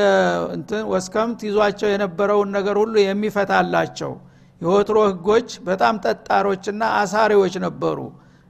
እንትን 0.55 0.83
ወስከምት 0.93 1.41
ይዟቸው 1.49 1.89
የነበረውን 1.93 2.51
ነገር 2.57 2.77
ሁሉ 2.83 2.95
የሚፈታላቸው 3.03 4.13
የወትሮ 4.61 4.99
ህጎች 5.09 5.49
በጣም 5.69 5.95
ጠጣሮችና 6.05 6.83
አሳሪዎች 7.01 7.55
ነበሩ። 7.65 7.99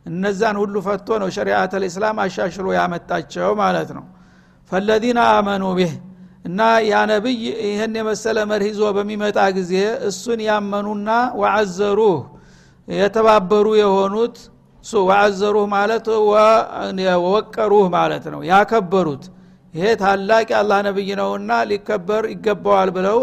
እነዛን 0.06 0.56
ሁሉ 0.62 0.74
ፈቶ 0.86 1.18
ነው 1.22 1.28
ሸሪአት 1.36 1.72
ልእስላም 1.82 2.16
አሻሽሎ 2.24 2.66
ያመጣቸው 2.76 3.50
ማለት 3.62 3.90
ነው። 3.96 4.04
ፈለዚነ 4.70 5.20
አመኑ 5.36 5.64
ቢህ 5.78 5.92
እና 6.44 6.60
ያ 6.84 7.00
ነቢይ 7.10 7.36
ይህን 7.66 7.92
የመሰለ 7.98 8.38
መርህ 8.50 8.68
ይዞ 8.70 8.82
በሚመጣ 8.96 9.38
ጊዜ 9.58 9.74
እሱን 10.08 10.40
ያመኑና 10.48 11.08
ወዐዘሩህ 11.40 12.16
የተባበሩ 12.88 13.66
የሆኑት 13.82 14.36
እሱ 14.84 14.92
ወዐዘሩህ 15.08 15.66
ማለት 15.74 16.06
ወወቀሩህ 17.18 17.86
ማለት 17.96 18.24
ነው። 18.32 18.40
ያከበሩት። 18.50 19.24
ይሄ 19.74 19.84
ታላቅ 20.00 20.46
የአላህ 20.52 20.78
ነብይ 20.86 21.10
ነውና 21.20 21.50
ሊከበር 21.70 22.24
ይገባዋል 22.32 22.88
ብለው 22.96 23.18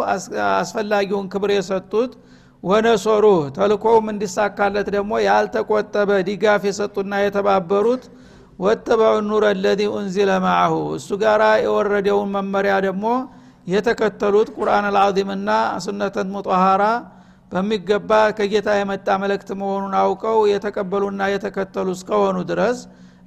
አስፈላጊውን 0.56 1.28
ክብር 1.34 1.52
የሰጡት 1.56 2.12
ወነሶሩህ። 2.64 3.42
ተልኮውም 3.58 4.08
እንዲሳካለት 4.14 4.88
ደግሞ 4.96 5.12
ያልተቆጠበ 5.28 6.10
ድጋፍ 6.30 6.64
የሰጡና 6.70 7.14
የተባበሩት 7.24 8.06
ወተበዑ 8.60 9.14
ኑረ 9.28 9.46
ለዚ 9.60 9.82
ኡንዚለ 9.94 10.32
ማአሁ 10.46 10.74
እሱ 10.98 11.10
ጋር 11.22 11.42
የወረደውን 11.66 12.32
መመሪያ 12.36 12.74
ደግሞ 12.88 13.06
የተከተሉት 13.68 14.50
ቁርአን 14.58 14.86
አልዓዚምና 14.90 15.50
ሱነተን 15.86 16.28
ሙጠሃራ 16.34 16.84
በሚገባ 17.52 18.10
ከጌታ 18.38 18.70
የመጣ 18.78 19.08
መልእክት 19.22 19.50
መሆኑን 19.60 19.94
አውቀው 20.02 20.40
የተቀበሉና 20.52 21.22
የተከተሉ 21.34 21.88
እስከሆኑ 21.98 22.38
ድረስ 22.50 22.80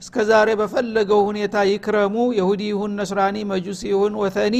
እስከ 0.03 0.17
ዛሬ 0.29 0.49
በፈለገው 0.61 1.21
ሁኔታ 1.29 1.57
ይክረሙ። 1.71 2.15
የሁዲ 2.39 2.63
ይሁን 2.71 2.93
ነስራኒ 3.01 3.37
መጁሲ 3.51 3.83
ይሁን 3.93 4.15
ወተኒ 4.23 4.57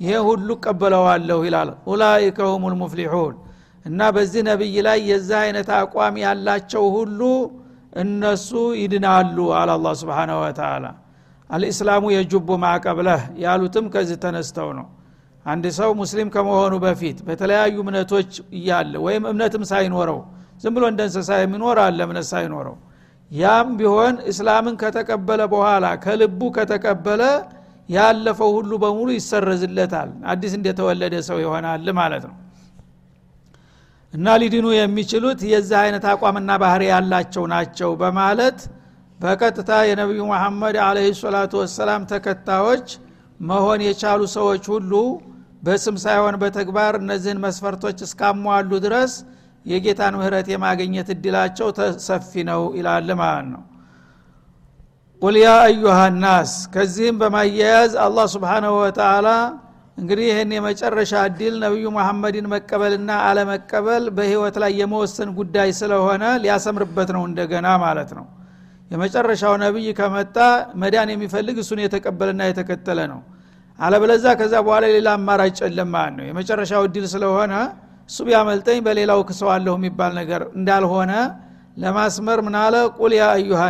ይሄ 0.00 0.12
ሁሉ 0.28 0.48
ቀበለዋለሁ 0.64 1.38
ይላል። 1.48 1.70
ኡላይከ 1.90 2.38
ሁም 2.52 2.64
ልሙፍሊሑን 2.72 3.34
እና 3.86 4.00
በዚህ 4.14 4.42
ነቢይ 4.48 4.76
ላይ 4.86 4.98
የዛ 5.10 5.30
አይነት 5.44 5.68
አቋም 5.78 6.16
ያላቸው 6.24 6.84
ሁሉ 6.96 7.20
እነሱ 8.02 8.50
ይድናሉ 8.80 9.36
አለ 9.58 9.70
አላ 9.76 9.92
ስብን 10.00 10.30
ወተላ 10.40 10.84
አልእስላሙ 11.50 12.04
የጁቡ 12.14 12.48
ማዕቀብለህ 12.64 13.22
ያሉትም 13.44 13.86
ከዚህ 13.94 14.18
ተነስተው 14.24 14.68
ነው 14.78 14.86
አንድ 15.46 15.64
ሰው 15.78 15.90
ሙስሊም 16.00 16.28
ከመሆኑ 16.34 16.74
በፊት 16.82 17.18
በተለያዩ 17.26 17.76
እምነቶች 17.84 18.30
እያለ 18.56 18.92
ወይም 19.04 19.24
እምነትም 19.30 19.62
ሳይኖረው 19.70 20.18
ዝም 20.62 20.74
ብሎ 20.76 20.84
እንደ 20.90 21.00
እንስሳ 21.08 21.30
የሚኖር 21.40 21.78
አለ 21.84 21.98
እምነት 22.06 22.26
ሳይኖረው። 22.32 22.76
ያም 23.30 23.68
ቢሆን 23.78 24.14
እስላምን 24.30 24.74
ከተቀበለ 24.82 25.40
በኋላ 25.52 25.86
ከልቡ 26.04 26.40
ከተቀበለ 26.56 27.22
ያለፈው 27.88 28.50
ሁሉ 28.56 28.72
በሙሉ 28.82 29.08
ይሰረዝለታል። 29.16 30.10
አዲስ 30.32 30.52
እንደተወለደ 30.58 31.14
ሰው 31.28 31.38
ይሆናል 31.44 31.86
ማለት 32.00 32.24
ነው። 32.28 32.36
እና 34.12 34.26
ሊድኑ 34.42 34.66
የሚችሉት 34.76 35.40
የዚህ 35.50 35.76
አይነት 35.82 36.04
አቋምና 36.12 36.50
ባህሪ 36.62 36.82
ያላቸው 36.92 37.44
ናቸው 37.52 37.90
በማለት 38.00 38.58
በቀጥታ 39.20 39.70
የነቢዩ 39.88 40.20
መሐመድ 40.32 40.76
አለህ 40.84 41.06
ሰላቱ 41.20 41.52
ወሰላም 41.62 42.02
ተከታዮች 42.12 42.86
መሆን 43.40 43.80
የቻሉ 43.86 44.20
ሰዎች 44.36 44.64
ሁሉ 44.72 44.92
በስም 45.62 45.96
ሳይሆን 46.04 46.34
በተግባር 46.42 46.94
እነዚህን 47.00 47.40
መስፈርቶች 47.44 47.98
እስካሟሉ 48.06 48.70
ድረስ 48.84 49.12
የጌታን 49.66 50.14
ምህረት 50.18 50.46
የማግኘት 50.52 51.08
እድላቸው 51.14 51.68
ሰፊ 52.06 52.42
ነው 52.50 52.62
ይላል 52.78 53.08
ማለት 53.20 53.48
ነው። 53.54 53.62
ቁል 55.22 55.36
ያ 55.40 55.48
አዩሃ 55.64 55.96
ናስ 56.22 56.52
ከዚህም 56.74 57.16
በማያያዝ 57.22 57.92
አላህ 58.04 58.26
ስብሓናሁ 58.34 58.74
ወተላ 58.80 59.28
እንግዲህ 59.98 60.26
ይህን 60.28 60.50
የመጨረሻ 60.56 61.12
እድል 61.28 61.54
ነቢዩ 61.64 61.86
መሐመድን 61.96 62.46
መቀበልና 62.52 63.10
አለመቀበል 63.26 64.04
በህይወት 64.16 64.56
ላይ 64.62 64.72
የመወሰን 64.80 65.30
ጉዳይ 65.38 65.70
ስለሆነ 65.80 66.24
ሊያሰምርበት 66.44 67.10
ነው 67.16 67.22
እንደገና 67.28 67.68
ማለት 67.84 68.12
ነው። 68.18 68.26
የመጨረሻው 68.90 69.54
ነቢይ 69.64 69.88
ከመጣ 69.98 70.36
መዳን 70.82 71.10
የሚፈልግ 71.14 71.58
እሱን 71.62 71.80
የተቀበለና 71.84 72.42
የተከተለ 72.48 73.00
ነው 73.12 73.20
አለበለዛ 73.80 74.24
ከዛ 74.38 74.54
በኋላ 74.64 74.84
ሌላ 74.94 75.08
አማራጭ 75.18 75.52
ጨለም 75.60 75.88
ማለት 75.94 76.14
ነው። 76.18 76.24
የመጨረሻው 76.28 76.82
እድል 76.88 77.04
ስለሆነ 77.12 77.52
እሱ 78.10 78.18
ቢያመልጠኝ 78.28 78.78
በሌላው 78.86 79.20
ክሰዋለሁ 79.28 79.74
የሚባል 79.78 80.12
ነገር 80.20 80.42
እንዳልሆነ 80.58 81.12
ለማስመር 81.82 82.38
ምናለ 82.46 82.76
ቁል 82.98 83.12
ያ 83.18 83.24
አዩሃ 83.34 83.62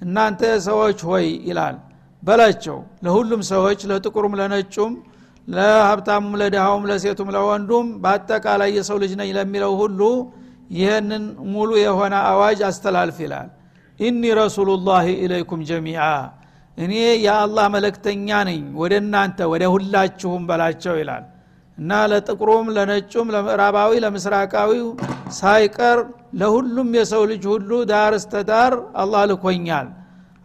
እናንተ 0.00 0.40
ሰዎች 0.66 0.98
ሆይ 1.08 1.26
ይላል። 1.48 1.76
በላቸው 2.22 2.76
ለሁሉም 3.04 3.42
ሰዎች 3.52 3.80
ለጥቁሩም 3.90 4.34
ለነጩም 4.40 4.92
ለሀብታሙም 5.48 6.34
ለድሃውም 6.40 6.84
ለሴቱም 6.90 7.28
ለወንዱም 7.34 7.86
በአጠቃላይ 8.02 8.70
የሰው 8.76 8.98
ልጅ 9.02 9.12
ነኝ 9.20 9.30
ለሚለው 9.38 9.72
ሁሉ 9.80 10.00
ይህንን 10.74 11.24
ሙሉ 11.54 11.70
የሆነ 11.80 12.14
አዋጅ 12.30 12.60
አስተላልፍ 12.68 13.18
ይላል። 13.24 13.48
ኢኒ 14.00 14.22
ረሱሉላህ 14.40 15.04
ኢለይኩም 15.16 15.60
ጀሚዓ 15.68 16.00
እኔ 16.78 16.92
የአላህ 17.24 17.66
መለክተኛ 17.74 18.28
ነኝ 18.48 18.62
ወደ 18.80 18.94
እናንተ 19.02 19.38
ወደ 19.52 19.64
ሁላችሁም 19.74 20.42
በላቸው 20.48 20.94
ይላል። 21.00 21.24
እና 21.78 21.90
ለጥቁሩም 22.10 22.66
ለነጩም 22.76 23.28
ለምዕራባዊ 23.34 23.92
ለምስራቃዊው 24.04 24.88
ሳይቀር 25.38 25.98
ለሁሉም 26.40 26.88
የሰው 26.98 27.22
ልጅ 27.30 27.44
ሁሉ 27.52 27.70
ዳር 27.90 28.12
እስተ 28.18 28.42
ዳር 28.50 28.72
አላህ 29.02 29.22
ልኮኛል። 29.30 29.88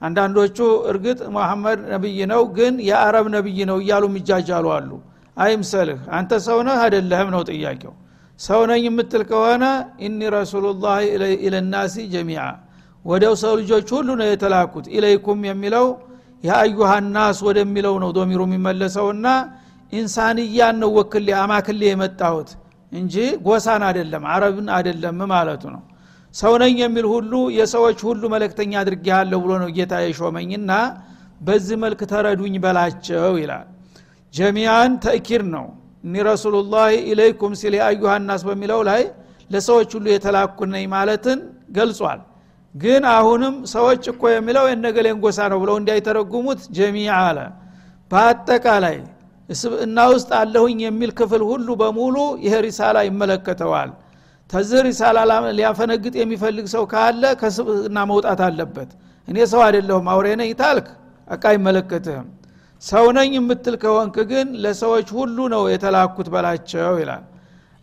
አንዳንዶቹ 0.01 0.57
እርግጥ 0.91 1.19
መሐመድ 1.35 1.79
ነብይ 1.91 2.19
ነው 2.31 2.41
ግን 2.57 2.75
የአረብ 2.89 3.25
ነብይ 3.35 3.59
ነው 3.69 3.77
እያሉ 3.83 4.03
የሚጃጃሉ 4.09 4.67
አሉ። 4.75 4.91
አይምሰልህ 5.37 5.99
አንተ 6.17 6.31
ሰው 6.45 6.59
ነህ 6.67 6.79
አደለህም 6.85 7.29
ነው 7.35 7.41
ጥያቄው። 7.49 7.93
ሰው 8.39 8.61
ነኝ 8.69 8.81
የምትል 8.87 9.23
ከሆነ 9.29 9.63
ኢኒ 10.05 10.19
ረሱሉላህ 10.35 10.97
ኢለናሲ 11.45 11.95
ጀሚዓ 12.13 12.43
ወደው 13.05 13.33
ሰው 13.41 13.53
ልጆች 13.59 13.87
ሁሉ 13.95 14.09
ነው 14.19 14.27
የተላኩት። 14.29 14.85
ኢለይኩም 14.95 15.41
የሚለው 15.49 15.85
የአዩሃ 16.43 16.91
ናስ 17.09 17.37
ወደሚለው 17.47 17.95
ነው 18.03 18.09
ዶሚሩ 18.17 18.41
የሚመለሰውና 18.47 19.27
ኢንሳንያን 19.93 20.75
ነው 20.81 20.89
ወክሌ 20.97 21.27
አማክሌ 21.39 21.81
የመጣሁት 21.89 22.49
እንጂ 22.91 23.15
ጎሳን 23.45 23.83
አደለም 23.87 24.23
አረብን 24.33 24.67
አደለም 24.77 25.19
ማለቱ 25.31 25.63
ነው። 25.75 25.81
ሰው 26.33 26.53
ነኝ 26.61 26.75
የሚል 26.83 27.05
ሁሉ 27.13 27.33
የሰዎች 27.57 27.99
ሁሉ 28.07 28.23
መለክተኛ 28.33 28.71
አድርጌሃለሁ 28.81 29.39
ብሎ 29.45 29.51
ነው 29.63 29.69
ጌታ 29.77 29.93
የሾመኝና 30.03 30.71
በዚህ 31.41 31.77
መልክ 31.83 32.01
ተረዱኝ 32.11 32.55
በላቸው 32.63 33.35
ይላል። 33.41 33.67
ጀሚያን 34.33 34.91
ተእኪር 35.05 35.43
ነው። 35.55 35.67
እኒ 36.03 36.15
ረሱሉላህ 36.29 36.87
ኢለይኩም 37.09 37.53
ሲል 37.61 37.73
የአዩሃናስ 37.79 38.41
በሚለው 38.49 38.81
ላይ 38.89 39.01
ለሰዎች 39.49 39.89
ሁሉ 39.97 40.05
የተላኩ 40.11 40.67
ነኝ 40.73 40.85
ማለትን 40.93 41.39
ገልጿል 41.77 42.19
ግን 42.75 43.03
አሁንም 43.13 43.55
ሰዎች 43.71 44.03
እኮ 44.11 44.23
የሚለው 44.31 44.65
የነገሌን 44.69 45.17
ጎሳ 45.23 45.39
ነው 45.51 45.59
ብለው 45.63 45.75
እንዳይተረጉሙት 45.81 46.61
ጀሚያ 46.77 47.11
አለ። 47.27 47.39
በአጠቃላይ 48.11 48.97
እስብእና 49.49 49.99
ውስጥ 50.11 50.29
አለሁኝ 50.39 50.79
የሚል 50.85 51.11
ክፍል 51.19 51.41
ሁሉ 51.49 51.67
በሙሉ 51.79 52.15
ይሄ 52.45 52.55
ሪሳላ 52.65 52.97
ይመለከተዋል። 53.07 53.91
ተዚህ 54.49 54.79
ሪሳላ 54.87 55.17
ሊያፈነግጥ 55.57 56.13
የሚፈልግ 56.19 56.65
ሰው 56.73 56.83
ካለ 56.93 57.23
ከስብእና 57.41 57.97
መውጣት 58.11 58.41
አለበት። 58.47 58.91
እኔ 59.27 59.37
ሰው 59.51 59.61
አይደለሁም 59.65 60.05
አውሬ 60.13 60.27
ነኝ 60.41 60.51
ታልክ 60.61 60.87
አቃ 61.27 61.43
አይመለከትህም። 61.51 62.27
ሰው 62.81 63.05
ነኝ 63.17 63.31
የምትል 63.37 63.75
ከሆንክ 63.81 64.15
ግን 64.31 64.47
ለሰዎች 64.63 65.07
ሁሉ 65.17 65.37
ነው 65.53 65.63
የተላኩት 65.73 66.27
በላቸው 66.33 66.93
ይላል። 67.01 67.23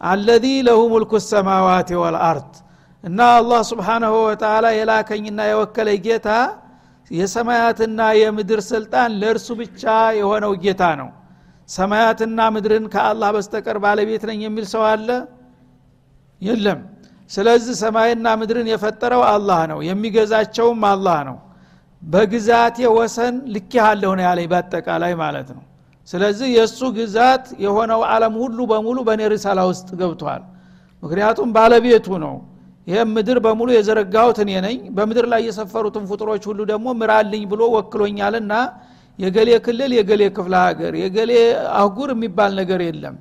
አለዚ 0.01 0.47
ለሁ 0.67 0.81
ሙልኩ 0.93 1.13
ሰማዋት 1.27 1.91
ወልአርድ 2.03 2.53
እና 3.07 3.21
አላህ 3.37 3.61
ስብሓናሁ 3.71 4.15
ወተላ 4.23 4.67
የላከኝና 4.77 5.41
የወከለ 5.49 5.89
ጌታ 6.07 6.29
የሰማያትና 7.11 8.01
የምድር 8.21 8.61
ስልጣን 8.71 9.11
ለእርሱ 9.21 9.49
ብቻ 9.61 9.83
የሆነው 10.19 10.53
ጌታ 10.65 10.83
ነው። 11.01 11.09
ሰማያትና 11.69 12.41
ምድርን 12.55 12.85
ከአላህ 12.95 13.29
በስተቀር 13.37 13.77
ባለቤት 13.85 14.23
ነኝ 14.31 14.41
የሚል 14.47 14.67
ሰው 14.73 14.83
አለ? 14.91 15.09
የለም። 16.43 16.81
ስለዚህ 17.31 17.75
ሰማይና 17.83 18.27
ምድርን 18.41 18.69
የፈጠረው 18.73 19.23
አላህ 19.31 19.61
ነው 19.71 19.79
የሚገዛቸውም 19.89 20.83
አላህ 20.91 21.19
ነው። 21.29 21.39
በግዛቴ 22.03 22.79
ወሰን 22.97 23.35
ልኬሃለሁ 23.55 24.11
ነው 24.19 24.25
ያለኝ 24.29 24.47
በአጠቃላይ 24.53 25.13
ማለት 25.23 25.49
ነው። 25.57 25.63
ስለዚህ 26.09 26.49
የእሱ 26.57 26.81
ግዛት 26.99 27.47
የሆነው 27.65 28.01
ዓለም 28.11 28.35
ሁሉ 28.43 28.59
በሙሉ 28.73 28.99
በእኔ 29.09 29.23
ሪሳላ 29.33 29.61
ውስጥ 29.71 29.89
ገብቷል። 30.01 30.43
ምክንያቱም 31.03 31.49
ባለቤቱ 31.57 32.07
ነው 32.25 32.35
ይህም 32.87 33.09
ምድር 33.17 33.39
በሙሉ 33.45 33.69
የዘረጋሁት 33.75 34.39
እኔ 34.43 34.51
ነኝ 34.65 34.77
በምድር 34.97 35.27
ላይ 35.33 35.41
የሰፈሩትን 35.47 36.05
ፍጡሮች 36.11 36.43
ሁሉ 36.51 36.61
ደግሞ 36.71 36.87
ምራልኝ 37.01 37.43
ብሎ 37.53 37.63
ወክሎኛልና 37.75 38.53
የገሌ 39.19 39.51
ክልል 39.67 39.93
የገሌ 39.97 40.23
ክፍለ 40.37 40.55
ሀገር 40.65 40.95
የገሌ 41.03 41.33
አህጉር 41.75 42.11
የሚባል 42.15 42.53
ነገር 42.61 42.81
የለም። 42.87 43.15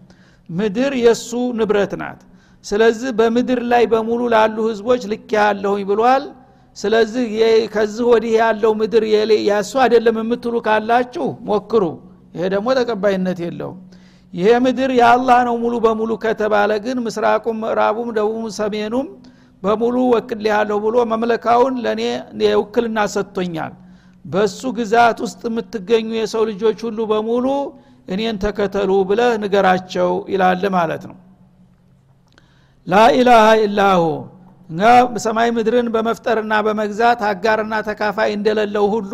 ምድር 0.49 0.93
የእሱ 1.01 1.29
ንብረት 1.59 1.93
ናት። 2.01 2.19
ስለዚህ 2.65 3.11
በምድር 3.19 3.59
ላይ 3.71 3.83
በሙሉ 3.91 4.21
ላሉ 4.33 4.57
ህዝቦች 4.69 5.01
ልክ 5.11 5.29
ያለሁኝ 5.37 5.83
ብሏል። 5.89 6.23
ስለዚህ 6.77 7.25
ከዚህ 7.73 8.05
ወዲህ 8.11 8.33
ያለው 8.39 8.71
ምድር 8.79 9.03
ያሱ 9.49 9.73
አይደለም 9.83 10.15
የምትሉ 10.21 10.55
ካላችሁ 10.65 11.27
ሞክሩ። 11.49 11.83
ይሄ 12.35 12.45
ደግሞ 12.53 12.67
ተቀባይነት 12.79 13.39
የለውም። 13.45 13.77
ይሄ 14.33 14.49
ምድር 14.65 14.91
የአላህ 14.97 15.37
ነው 15.47 15.55
ሙሉ 15.63 15.75
በሙሉ 15.83 16.11
ከተባለ 16.23 16.71
ግን 16.85 16.97
ምስራቁም 17.05 17.57
ምዕራቡም 17.63 18.09
ደቡቡም 18.17 18.47
ሰሜኑም 18.57 19.07
በሙሉ 19.65 19.95
ወክል 20.13 20.45
ያለሁ 20.51 20.77
ብሎ 20.85 20.95
መምለካውን 21.11 21.75
ለእኔ 21.85 22.01
የውክልና 22.45 22.99
ሰጥቶኛል። 23.15 23.73
በሱ 24.25 24.61
ግዛት 24.77 25.17
ውስጥ 25.25 25.41
የምትገኙ 25.49 26.09
የሰው 26.19 26.43
ልጆች 26.51 26.79
ሁሉ 26.87 26.99
በሙሉ 27.11 27.45
እኔን 28.07 28.37
ተከተሉ 28.43 28.91
ብለህ 29.09 29.31
ንገራቸው 29.43 30.11
ይላል 30.33 30.63
ማለት 30.77 31.03
ነው። 31.09 31.17
ላኢላሃ 32.87 33.45
ኢላሁ 33.61 34.01
ሰማይ 35.23 35.49
ምድርን 35.55 35.87
በመፍጠርና 35.95 36.53
በመግዛት 36.65 37.19
አጋርና 37.29 37.73
ተካፋይ 37.87 38.29
እንደሌለው 38.37 38.85
ሁሉ 38.93 39.13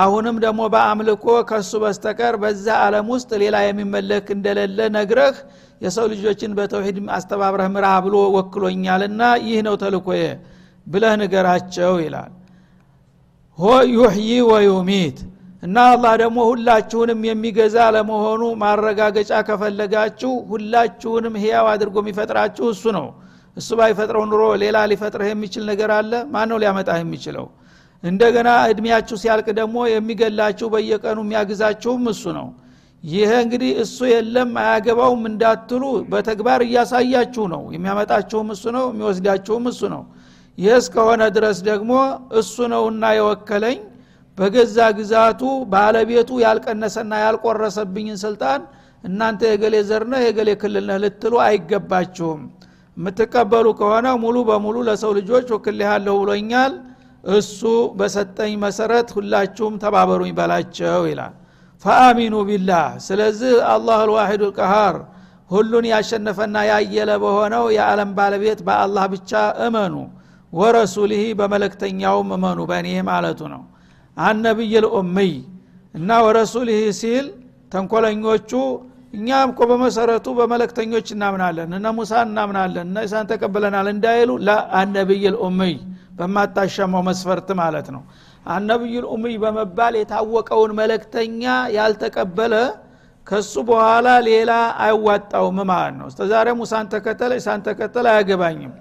አሁንም 0.00 0.36
ደግሞ 0.44 0.60
በአምልኮ 0.72 1.24
ከሱ 1.48 1.70
በስተቀር 1.82 2.34
በዛ 2.42 2.66
ዓለም 2.84 3.08
ውስጥ 3.14 3.30
ሌላ 3.42 3.56
የሚመለክ 3.64 4.26
እንደሌለ 4.34 4.78
ነግረህ 4.94 5.36
የሰው 5.80 6.06
ልጆችን 6.12 6.52
በተውሂድ 6.58 6.98
አስተባብረህ 7.16 7.68
ምራ 7.74 7.86
ብሎ 8.04 8.16
ወክሎኛልና 8.36 9.22
ይህ 9.46 9.60
ነው 9.66 9.74
ተልኮዬ 9.82 10.22
ብለህ 10.86 11.14
ንገራቸው 11.20 11.94
ይላል። 12.04 12.32
ሆ 13.58 13.66
ዩሕይ 13.94 14.30
ወዩሚት 14.50 15.18
እና 15.62 15.78
አላህ 15.90 16.12
ደግሞ 16.22 16.38
ሁላችሁንም 16.50 17.20
የሚገዛ 17.28 17.76
ለመሆኑ 17.96 18.42
ማረጋገጫ 18.62 19.32
ከፈለጋችሁ 19.48 20.32
ሁላችሁንም 20.52 21.34
ህያው 21.42 21.66
አድርጎ 21.72 21.96
የሚፈጥራችሁ 22.02 22.66
እሱ 22.74 22.84
ነው። 22.98 23.06
እሱ 23.56 23.68
ባይፈጥረው 23.78 24.24
ኑሮ 24.30 24.42
ሌላ 24.62 24.78
ሊፈጥርህ 24.90 25.28
የሚችል 25.30 25.64
ነገር 25.70 25.90
አለ? 25.96 26.12
ማን 26.32 26.48
ነው 26.50 26.58
ሊያመጣህ 26.62 26.98
የሚችለው 27.02 27.46
እንደገና 28.04 28.50
እድሜያችሁ 28.70 29.16
ሲያልቅ 29.22 29.48
ደግሞ 29.58 29.76
የሚገላችሁ 29.90 30.66
በየቀኑ 30.72 31.18
የሚያግዛችሁም 31.24 32.04
እሱ 32.12 32.24
ነው። 32.38 32.48
ይሄ 33.04 33.30
እንግዲህ 33.44 33.70
እሱ 33.82 33.98
የለም 34.10 34.50
አያገባውም 34.62 35.22
እንዳትሉ 35.30 35.82
በተግባር 36.12 36.60
እያሳያችሁ 36.66 37.44
ነው። 37.54 37.62
የሚያመጣችሁም 37.74 38.50
እሱ 38.54 38.64
ነው 38.76 38.84
የሚወስዳችሁም 38.92 39.64
እሱ 39.72 39.80
ነው። 39.94 40.02
ይህ 40.58 40.74
እስከሆነ 40.78 41.22
ድረስ 41.36 41.58
ደግሞ 41.70 41.92
እሱ 42.40 42.56
ነውና 42.72 43.04
የወከለኝ። 43.18 43.78
በገዛ 44.38 44.78
ግዛቱ 44.98 45.40
ባለቤቱ 45.72 46.30
ያልቀነሰና 46.44 47.12
ያልቆረሰብኝን 47.24 48.18
ስልጣን 48.22 48.60
እናንተ 49.04 49.40
የገሌ 49.50 49.76
ዘርነህ 49.88 50.22
የገሌ 50.26 50.50
ክልል 50.62 50.84
ነህ 50.90 50.98
ልትሉ 51.04 51.34
አይገባችሁም። 51.46 52.40
የምትቀበሉ 52.96 53.66
ከሆነ 53.78 54.06
ሙሉ 54.22 54.36
በሙሉ 54.48 54.76
ለሰው 54.88 55.12
ልጆች 55.18 55.46
ወክል 55.54 55.78
ያለሁ 55.86 56.14
ብሎኛል 56.22 56.72
እሱ 57.24 57.60
በሰጠኝ 57.98 58.52
መሰረት 58.62 59.08
ሁላችሁም 59.16 59.74
ተባበሩኝ 59.82 60.32
በላቸው 60.38 61.02
ይላል። 61.10 61.34
ፈአሚኑ 61.84 62.34
ቢላህ። 62.48 62.86
ስለዚህ 63.06 63.54
አላህ 63.70 63.98
አልዋሒዱ 64.04 64.42
ልቀሃር 64.44 64.96
ሁሉን 65.50 65.84
ያሸነፈና 65.90 66.56
ያየለ 66.70 67.10
በሆነው 67.22 67.64
የዓለም 67.76 68.10
ባለቤት 68.18 68.60
በአላህ 68.66 69.04
ብቻ 69.14 69.30
እመኑ 69.66 69.94
ወረሱልህ 70.52 71.22
በመለክተኛውም 71.38 72.30
እመኑ 72.36 72.60
በእኔ 72.70 72.88
ማለቱ 73.08 73.40
ነው። 73.54 73.62
አነብይ 74.16 74.74
ልኡምይ 74.84 75.32
እና 75.94 76.10
ወረሱልህ 76.24 76.80
ሲል 77.00 77.26
ተንኮለኞቹ 77.72 78.50
እኛም 79.12 79.48
እኮ 79.52 79.62
በመሰረቱ 79.70 80.26
በመለክተኞች 80.38 81.08
እናምናለን 81.14 81.70
እነ 81.78 81.86
ሙሳን 81.96 82.28
እናምናለን 82.30 82.86
እነ 82.86 82.98
ኢሳን 83.06 83.26
ተቀብለናል 83.32 83.88
እንዳይሉ 83.92 84.30
ለአነብይ 84.46 85.24
ልኡምይ 85.34 85.74
በማታሸመው 86.18 87.02
መስፈርት 87.08 87.48
ማለት 87.60 87.88
ነው። 87.94 88.02
አነብይ 88.46 88.94
ልኡምይ 89.04 89.34
በመባል 89.42 89.94
የታወቀውን 89.98 90.72
መለክተኛ 90.80 91.42
ያልተቀበለ 91.76 92.54
ከሱ 93.26 93.52
በኋላ 93.68 94.08
ሌላ 94.28 94.52
አይዋጣውም 94.84 95.58
ማለት 95.70 95.94
ነው። 95.98 96.06
እስተዛሬ 96.10 96.48
ሙሳን 96.60 96.86
ተከተለ 96.94 97.32
ኢሳን 97.40 97.60
ተከተለ 97.68 98.06
አያገባኝም። 98.12 98.72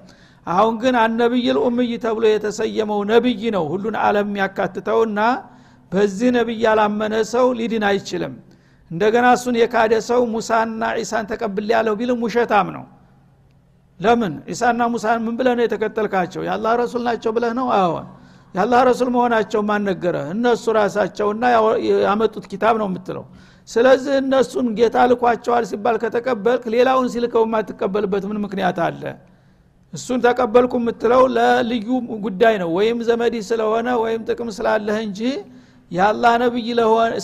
አሁን 0.47 0.75
ግን 0.83 0.95
አነብይ 1.03 1.45
ልኡምይ 1.57 1.91
ተብሎ 2.05 2.23
የተሰየመው 2.31 3.01
ነብይ 3.11 3.43
ነው 3.55 3.65
ሁሉን 3.73 3.97
አለም 4.05 4.29
የሚያካትተውና 4.31 5.19
በዚህ 5.91 6.29
ነብይ 6.37 6.57
ያላመነ 6.65 7.15
ሰው 7.33 7.45
ሊድን 7.59 7.85
አይችልም 7.89 8.33
እንደገና 8.91 9.25
እሱን 9.35 9.55
የካደ 9.59 9.93
ሰው 10.09 10.21
ሙሳና 10.33 10.81
ዒሳን 10.97 11.25
ተቀብል 11.31 11.69
ያለሁ 11.75 11.93
ቢልም 11.99 12.19
ውሸታም 12.25 12.67
ነው። 12.75 12.83
ለምን? 13.99 14.33
ዒሳና 14.49 14.81
ሙሳን 14.93 15.19
ምን 15.25 15.33
ብለህ 15.39 15.53
ነው 15.57 15.63
የተከተልካቸው? 15.65 16.41
የአላህ 16.47 16.71
ረሱል 16.81 17.01
ናቸው 17.07 17.31
ብለህ 17.35 17.53
ነው? 17.59 17.67
አዎን 17.77 18.07
የአላህ 18.55 18.79
ረሱል 18.89 19.09
መሆናቸው 19.15 19.61
ማን 19.69 19.81
ነገረ 19.89 20.15
እነሱ 20.33 20.63
ራሳቸውና 20.77 21.43
ያመጡት 22.05 22.45
ኪታብ 22.51 22.75
ነው 22.81 22.87
የምትለው። 22.89 23.25
ስለዚህ 23.69 24.13
እነሱን 24.21 24.67
ጌታ 24.79 24.97
ልኳቸዋል 25.11 25.63
ሲባል 25.71 25.95
ከተቀበልክ 26.03 26.63
ሌላውን 26.75 27.07
ሲልከው 27.13 27.43
የማትቀበልበት 27.47 28.23
ምን 28.29 28.39
ምክንያት 28.45 28.79
አለ? 28.85 29.03
እሱን 29.93 30.19
ተቀበልኩ 30.25 30.73
የምትለው 30.81 31.23
ለልዩ 31.35 31.87
ጉዳይ 32.25 32.55
ነው። 32.61 32.69
ወይም 32.77 32.97
ዘመዲ 33.07 33.35
ስለሆነ 33.49 33.87
ወይም 34.03 34.21
ጥቅም 34.29 34.49
ስላለህ 34.57 34.97
እንጂ 35.05 35.21
የአላህ 35.91 36.33
ነቢይ 36.41 36.69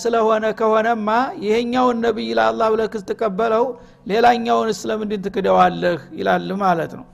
ስለሆነ 0.02 0.46
ከሆነማ 0.60 1.10
ይሄኛውን 1.44 2.00
ነቢይ 2.06 2.30
ለአላህ 2.38 2.68
ብለህ 2.74 2.96
ስትቀበለው 2.96 3.66
ሌላኛውን 4.08 4.70
ስለምንድን 4.80 5.22
ትክደዋለህ? 5.26 6.00
ይላል 6.20 6.50
ማለት 6.62 6.92
ነው። 7.00 7.06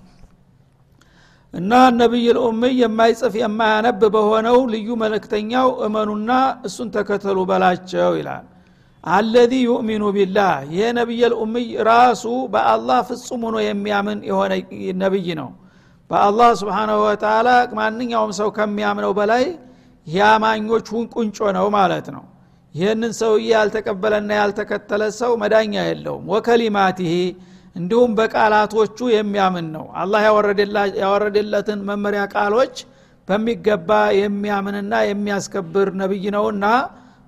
እና 1.54 1.72
ነቢይ 2.00 2.26
ልኡምይ 2.36 2.74
የማይጽፍ 2.82 3.34
የማያነብ 3.42 4.02
በሆነው 4.16 4.58
ልዩ 4.74 4.88
መልእክተኛው 5.02 5.68
እመኑና 5.88 6.30
እሱን 6.68 6.88
ተከተሉ 6.96 7.38
በላቸው 7.50 8.12
ይላል። 8.20 8.46
አለዚ 9.04 9.54
ዩእሚኑ 9.68 10.04
ቢላህ 10.16 10.54
ይሄ 10.70 10.84
ነቢይ 11.00 11.22
ልኡምይ 11.34 11.68
ራሱ 11.88 12.24
በአላህ 12.54 13.00
ፍጹም 13.10 13.42
ሆኖ 13.48 13.58
የሚያምን 13.66 14.20
የሆነ 14.30 14.52
ነቢይ 15.04 15.28
ነው። 15.42 15.50
በአላህ 16.12 16.50
ስብሓናሁ 16.62 16.98
ወተላ 17.06 17.50
ማንኛውም 17.78 18.32
ሰው 18.40 18.50
ከሚያምነው 18.58 19.14
በላይ 19.20 19.44
የአማኞች 20.08 20.88
ቁንጮ 21.14 21.38
ነው 21.58 21.68
ማለት 21.76 22.08
ነው። 22.16 22.24
ይህንን 22.76 23.12
ሰውዬ 23.18 23.48
ያልተቀበለና 23.54 24.30
ያልተከተለ 24.40 25.04
ሰው 25.18 25.32
መዳኛ 25.42 25.74
የለውም። 25.88 26.24
ወከሊማቲህ 26.34 27.14
እንዲሁም 27.76 28.12
በቃላቶቹ 28.18 28.98
የሚያምን 29.14 29.68
ነው። 29.76 29.86
አላህ 30.02 30.22
ያወረደለትን 31.04 31.80
መመሪያ 31.90 32.24
ቃሎች 32.36 32.76
በሚገባ 33.28 33.90
የሚያምንና 34.20 34.94
የሚያስከብር 35.10 35.90
ነቢይ 36.02 36.26
ነውና 36.36 36.66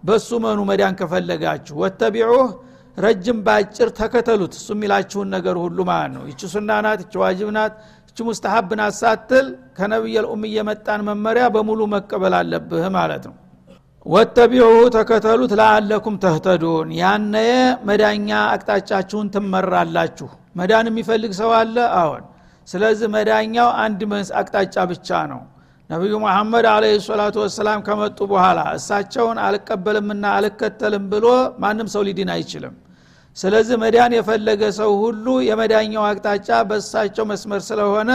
በሱ 0.04 0.30
መኑ 0.44 0.60
መዳን 0.70 0.96
ከፈለጋችሁ። 1.00 1.76
ወተቢዑህ 1.84 2.50
ረጅም 2.98 3.38
ባጭር 3.46 3.90
ተከተሉት። 3.98 4.54
እሱ 4.60 4.68
የሚላችሁን 4.76 5.30
ነገር 5.36 5.56
ሁሉ 5.64 5.78
ማለት 5.90 6.12
ነው። 6.16 6.24
ይቺ 6.30 6.42
ሱና 6.54 6.72
ናት 6.86 7.00
ይቺ 7.06 7.14
ዋጅብ 7.24 7.50
ናት 7.58 7.74
ይቺ 8.18 8.26
ሙስተሐብ 8.26 8.70
ናት 8.80 8.94
ሳትል 8.98 9.48
ከነቢይ 9.78 10.18
ልኡም 10.24 10.44
የመጣን 10.50 11.02
መመሪያ 11.08 11.46
በሙሉ 11.56 11.80
መቀበል 11.94 12.34
አለብህ 12.38 12.86
ማለት 12.96 13.24
ነው። 13.30 13.34
ወተቢዑ 14.06 14.68
ተከተሉት 14.96 15.54
ለአለኩም 15.60 16.16
ተህተዱን። 16.24 16.90
ያነየ 17.00 17.52
መዳኛ 17.90 18.30
አቅጣጫችሁን 18.54 19.32
ትመራላችሁ። 19.34 20.30
መዳን 20.60 20.90
የሚፈልግ 20.92 21.34
ሰው 21.42 21.52
አለ? 21.60 21.76
አዎን። 22.00 22.24
ስለዚህ 22.68 23.10
መዳኛው 23.16 23.70
አንድ 23.84 24.00
አቅጣጫ 24.40 24.76
ብቻ 24.92 25.10
ነው። 25.32 25.42
ነቢዩ 25.90 26.14
መሐመድ 26.26 26.68
አለ 26.72 26.86
ሰላቱ 27.08 27.36
ወሰላም 27.44 27.84
ከመጡ 27.88 28.20
በኋላ 28.32 28.60
እሳቸውን 28.78 29.38
አልቀበልምና 29.46 30.26
አልከተልም 30.38 31.06
ብሎ 31.12 31.26
ማንም 31.64 31.90
ሰው 31.94 32.04
ሊድን 32.08 32.32
አይችልም 32.36 32.76
ስለዚህ 33.38 33.76
መዳን 33.82 34.12
የፈለገ 34.18 34.62
ሰው 34.78 34.92
ሁሉ 35.02 35.26
የመዳኛው 35.48 36.04
አቅጣጫ 36.10 36.50
በእሳቸው 36.70 37.26
መስመር 37.32 37.62
ስለሆነ 37.68 38.12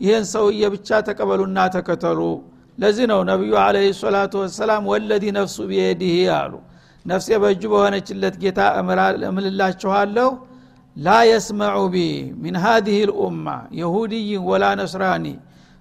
ይህን 0.00 0.24
ሰውዬ 0.32 0.62
ብቻ 0.74 0.98
ተቀበሉና 1.06 1.58
ተከተሉ። 1.74 2.20
ለዚህ 2.78 3.06
ነው 3.12 3.20
ነቢዩ 3.28 3.52
አለ 3.62 3.76
ሰላቱ 4.00 4.34
ወሰላም 4.42 4.82
ወለዲ 4.92 5.24
ነፍሱ 5.38 5.56
ቢየዲህ 5.70 6.16
አሉ። 6.38 6.52
ነፍሴ 7.04 7.28
በእጁ 7.42 7.62
በሆነችለት 7.72 8.34
ጌታ 8.42 8.60
እምልላችኋለሁ 9.28 10.28
لا 10.96 11.16
يسمع 11.28 11.78
بي 11.94 11.96
من 12.42 12.56
هذه 12.64 12.98
الأمة 13.10 13.46
يهودي 13.80 14.44
ولا 14.48 14.64
نصراني። 14.80 15.26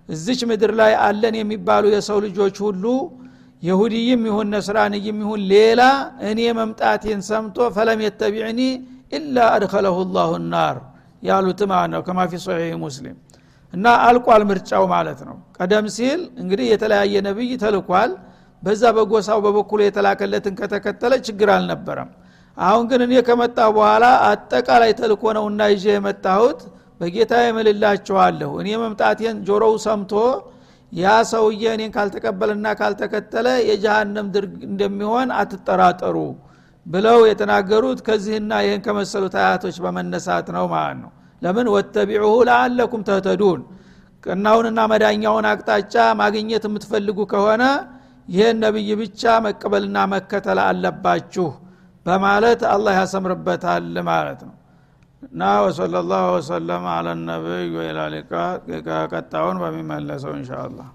እዚች 0.09 0.41
ምድር 0.49 0.71
ላይ 0.79 0.93
አለን 1.05 1.35
የሚባሉ 1.39 1.85
የሰው 1.93 2.17
ልጆች 2.25 2.57
ሁሉ 2.65 2.83
የሁድይም 3.65 4.21
ይሁን 4.29 4.47
ነስራንይም 4.53 5.17
ይሁን 5.23 5.41
ሌላ 5.51 5.81
እኔ 6.29 6.39
መምጣቴን 6.59 7.21
ሰምቶ 7.29 7.67
فلم 7.75 7.99
يتبعني 8.05 8.59
إلا 9.17 9.37
أدخله 9.55 9.97
الله 10.15 10.31
النار 10.51 10.77
ያሉት 11.23 11.61
ማለት 11.71 11.89
ነው። 11.93 12.01
كما 12.07 12.19
في 12.31 12.41
صحيح 12.45 12.73
مسلم 12.83 13.15
እና 13.73 13.85
አልቋል 14.07 14.43
ምርጫው 14.49 14.83
ማለት 14.93 15.19
ነው። 15.27 15.37
ቀደም 15.57 15.85
ሲል 15.95 16.21
እንግዲህ 16.41 16.67
የተለያየ 16.73 17.15
ነቢይ 17.27 17.51
ተልኳል። 17.63 18.11
በዛ 18.63 18.83
በጎሳው 18.97 19.39
በበኩሉ 19.45 19.79
የተላከለትን 19.85 20.53
ከተከተለ 20.59 21.13
ችግር 21.27 21.49
አልነበረም። 21.55 22.09
አሁን 22.57 22.83
ግን 22.91 23.01
እኔ 23.05 23.13
ከመጣ 23.27 23.57
በኋላ 23.75 24.05
አጠቃላይ 24.29 24.91
ተልኮ 24.99 25.23
ነው 25.37 25.45
እና 25.51 25.61
ይዤ 25.73 25.85
የመጣሁት 25.95 26.59
በጌታ 27.01 27.33
የምልላችኋለሁ 27.45 28.51
እኔ 28.61 28.69
መምጣቴን 28.83 29.37
ጆሮው 29.47 29.73
ሰምቶ 29.85 30.13
ያ 30.91 31.13
ሰውዬ 31.29 31.63
እኔን 31.75 31.91
ካልተቀበልና 31.95 32.67
ካልተከተለ 32.79 33.47
የጀሃነም 33.69 34.27
ድርግ 34.35 34.53
እንደሚሆን 34.69 35.29
አትጠራጠሩ 35.39 36.17
ብለው 36.85 37.19
የተናገሩት 37.29 37.99
ከዚህና 38.07 38.51
ይህን 38.65 38.81
ከመሰሉት 38.85 39.35
አያቶች 39.41 39.77
በመነሳት 39.85 40.47
ነው 40.55 40.65
ማለት 40.73 40.97
ነው። 41.03 41.11
ለምን? 41.41 41.67
ወተቢዑሁ 41.75 42.33
ለአለኩም 42.47 43.01
ተህተዱን። 43.07 43.61
ቅናውንና 44.23 44.79
መዳኛውን 44.91 45.45
አቅጣጫ 45.49 45.95
ማግኘት 46.21 46.63
የምትፈልጉ 46.67 47.19
ከሆነ 47.33 47.63
ይህን 48.27 48.57
ነቢይ 48.63 48.89
ብቻ 49.01 49.21
መቀበልና 49.45 49.97
መከተል 50.13 50.59
አለባችሁ 50.63 51.47
በማለት 52.05 52.61
አላህ 52.71 52.93
ያሰምርበታል 52.99 53.93
ማለት 54.09 54.39
ነው 54.47 54.55
እና 55.25 55.43
ወሰለ 55.63 55.95
ላሁ 56.09 56.25
ወሰለም 56.35 56.83
አለ 56.93 57.07
ነቢይ 57.23 57.65
ወላ 57.77 57.99
ሊቃ 58.13 58.31
ቀጣውን 59.13 59.57
በሚመለሰው 59.63 60.33
እንሻ 60.37 60.51
አላህ 60.65 60.87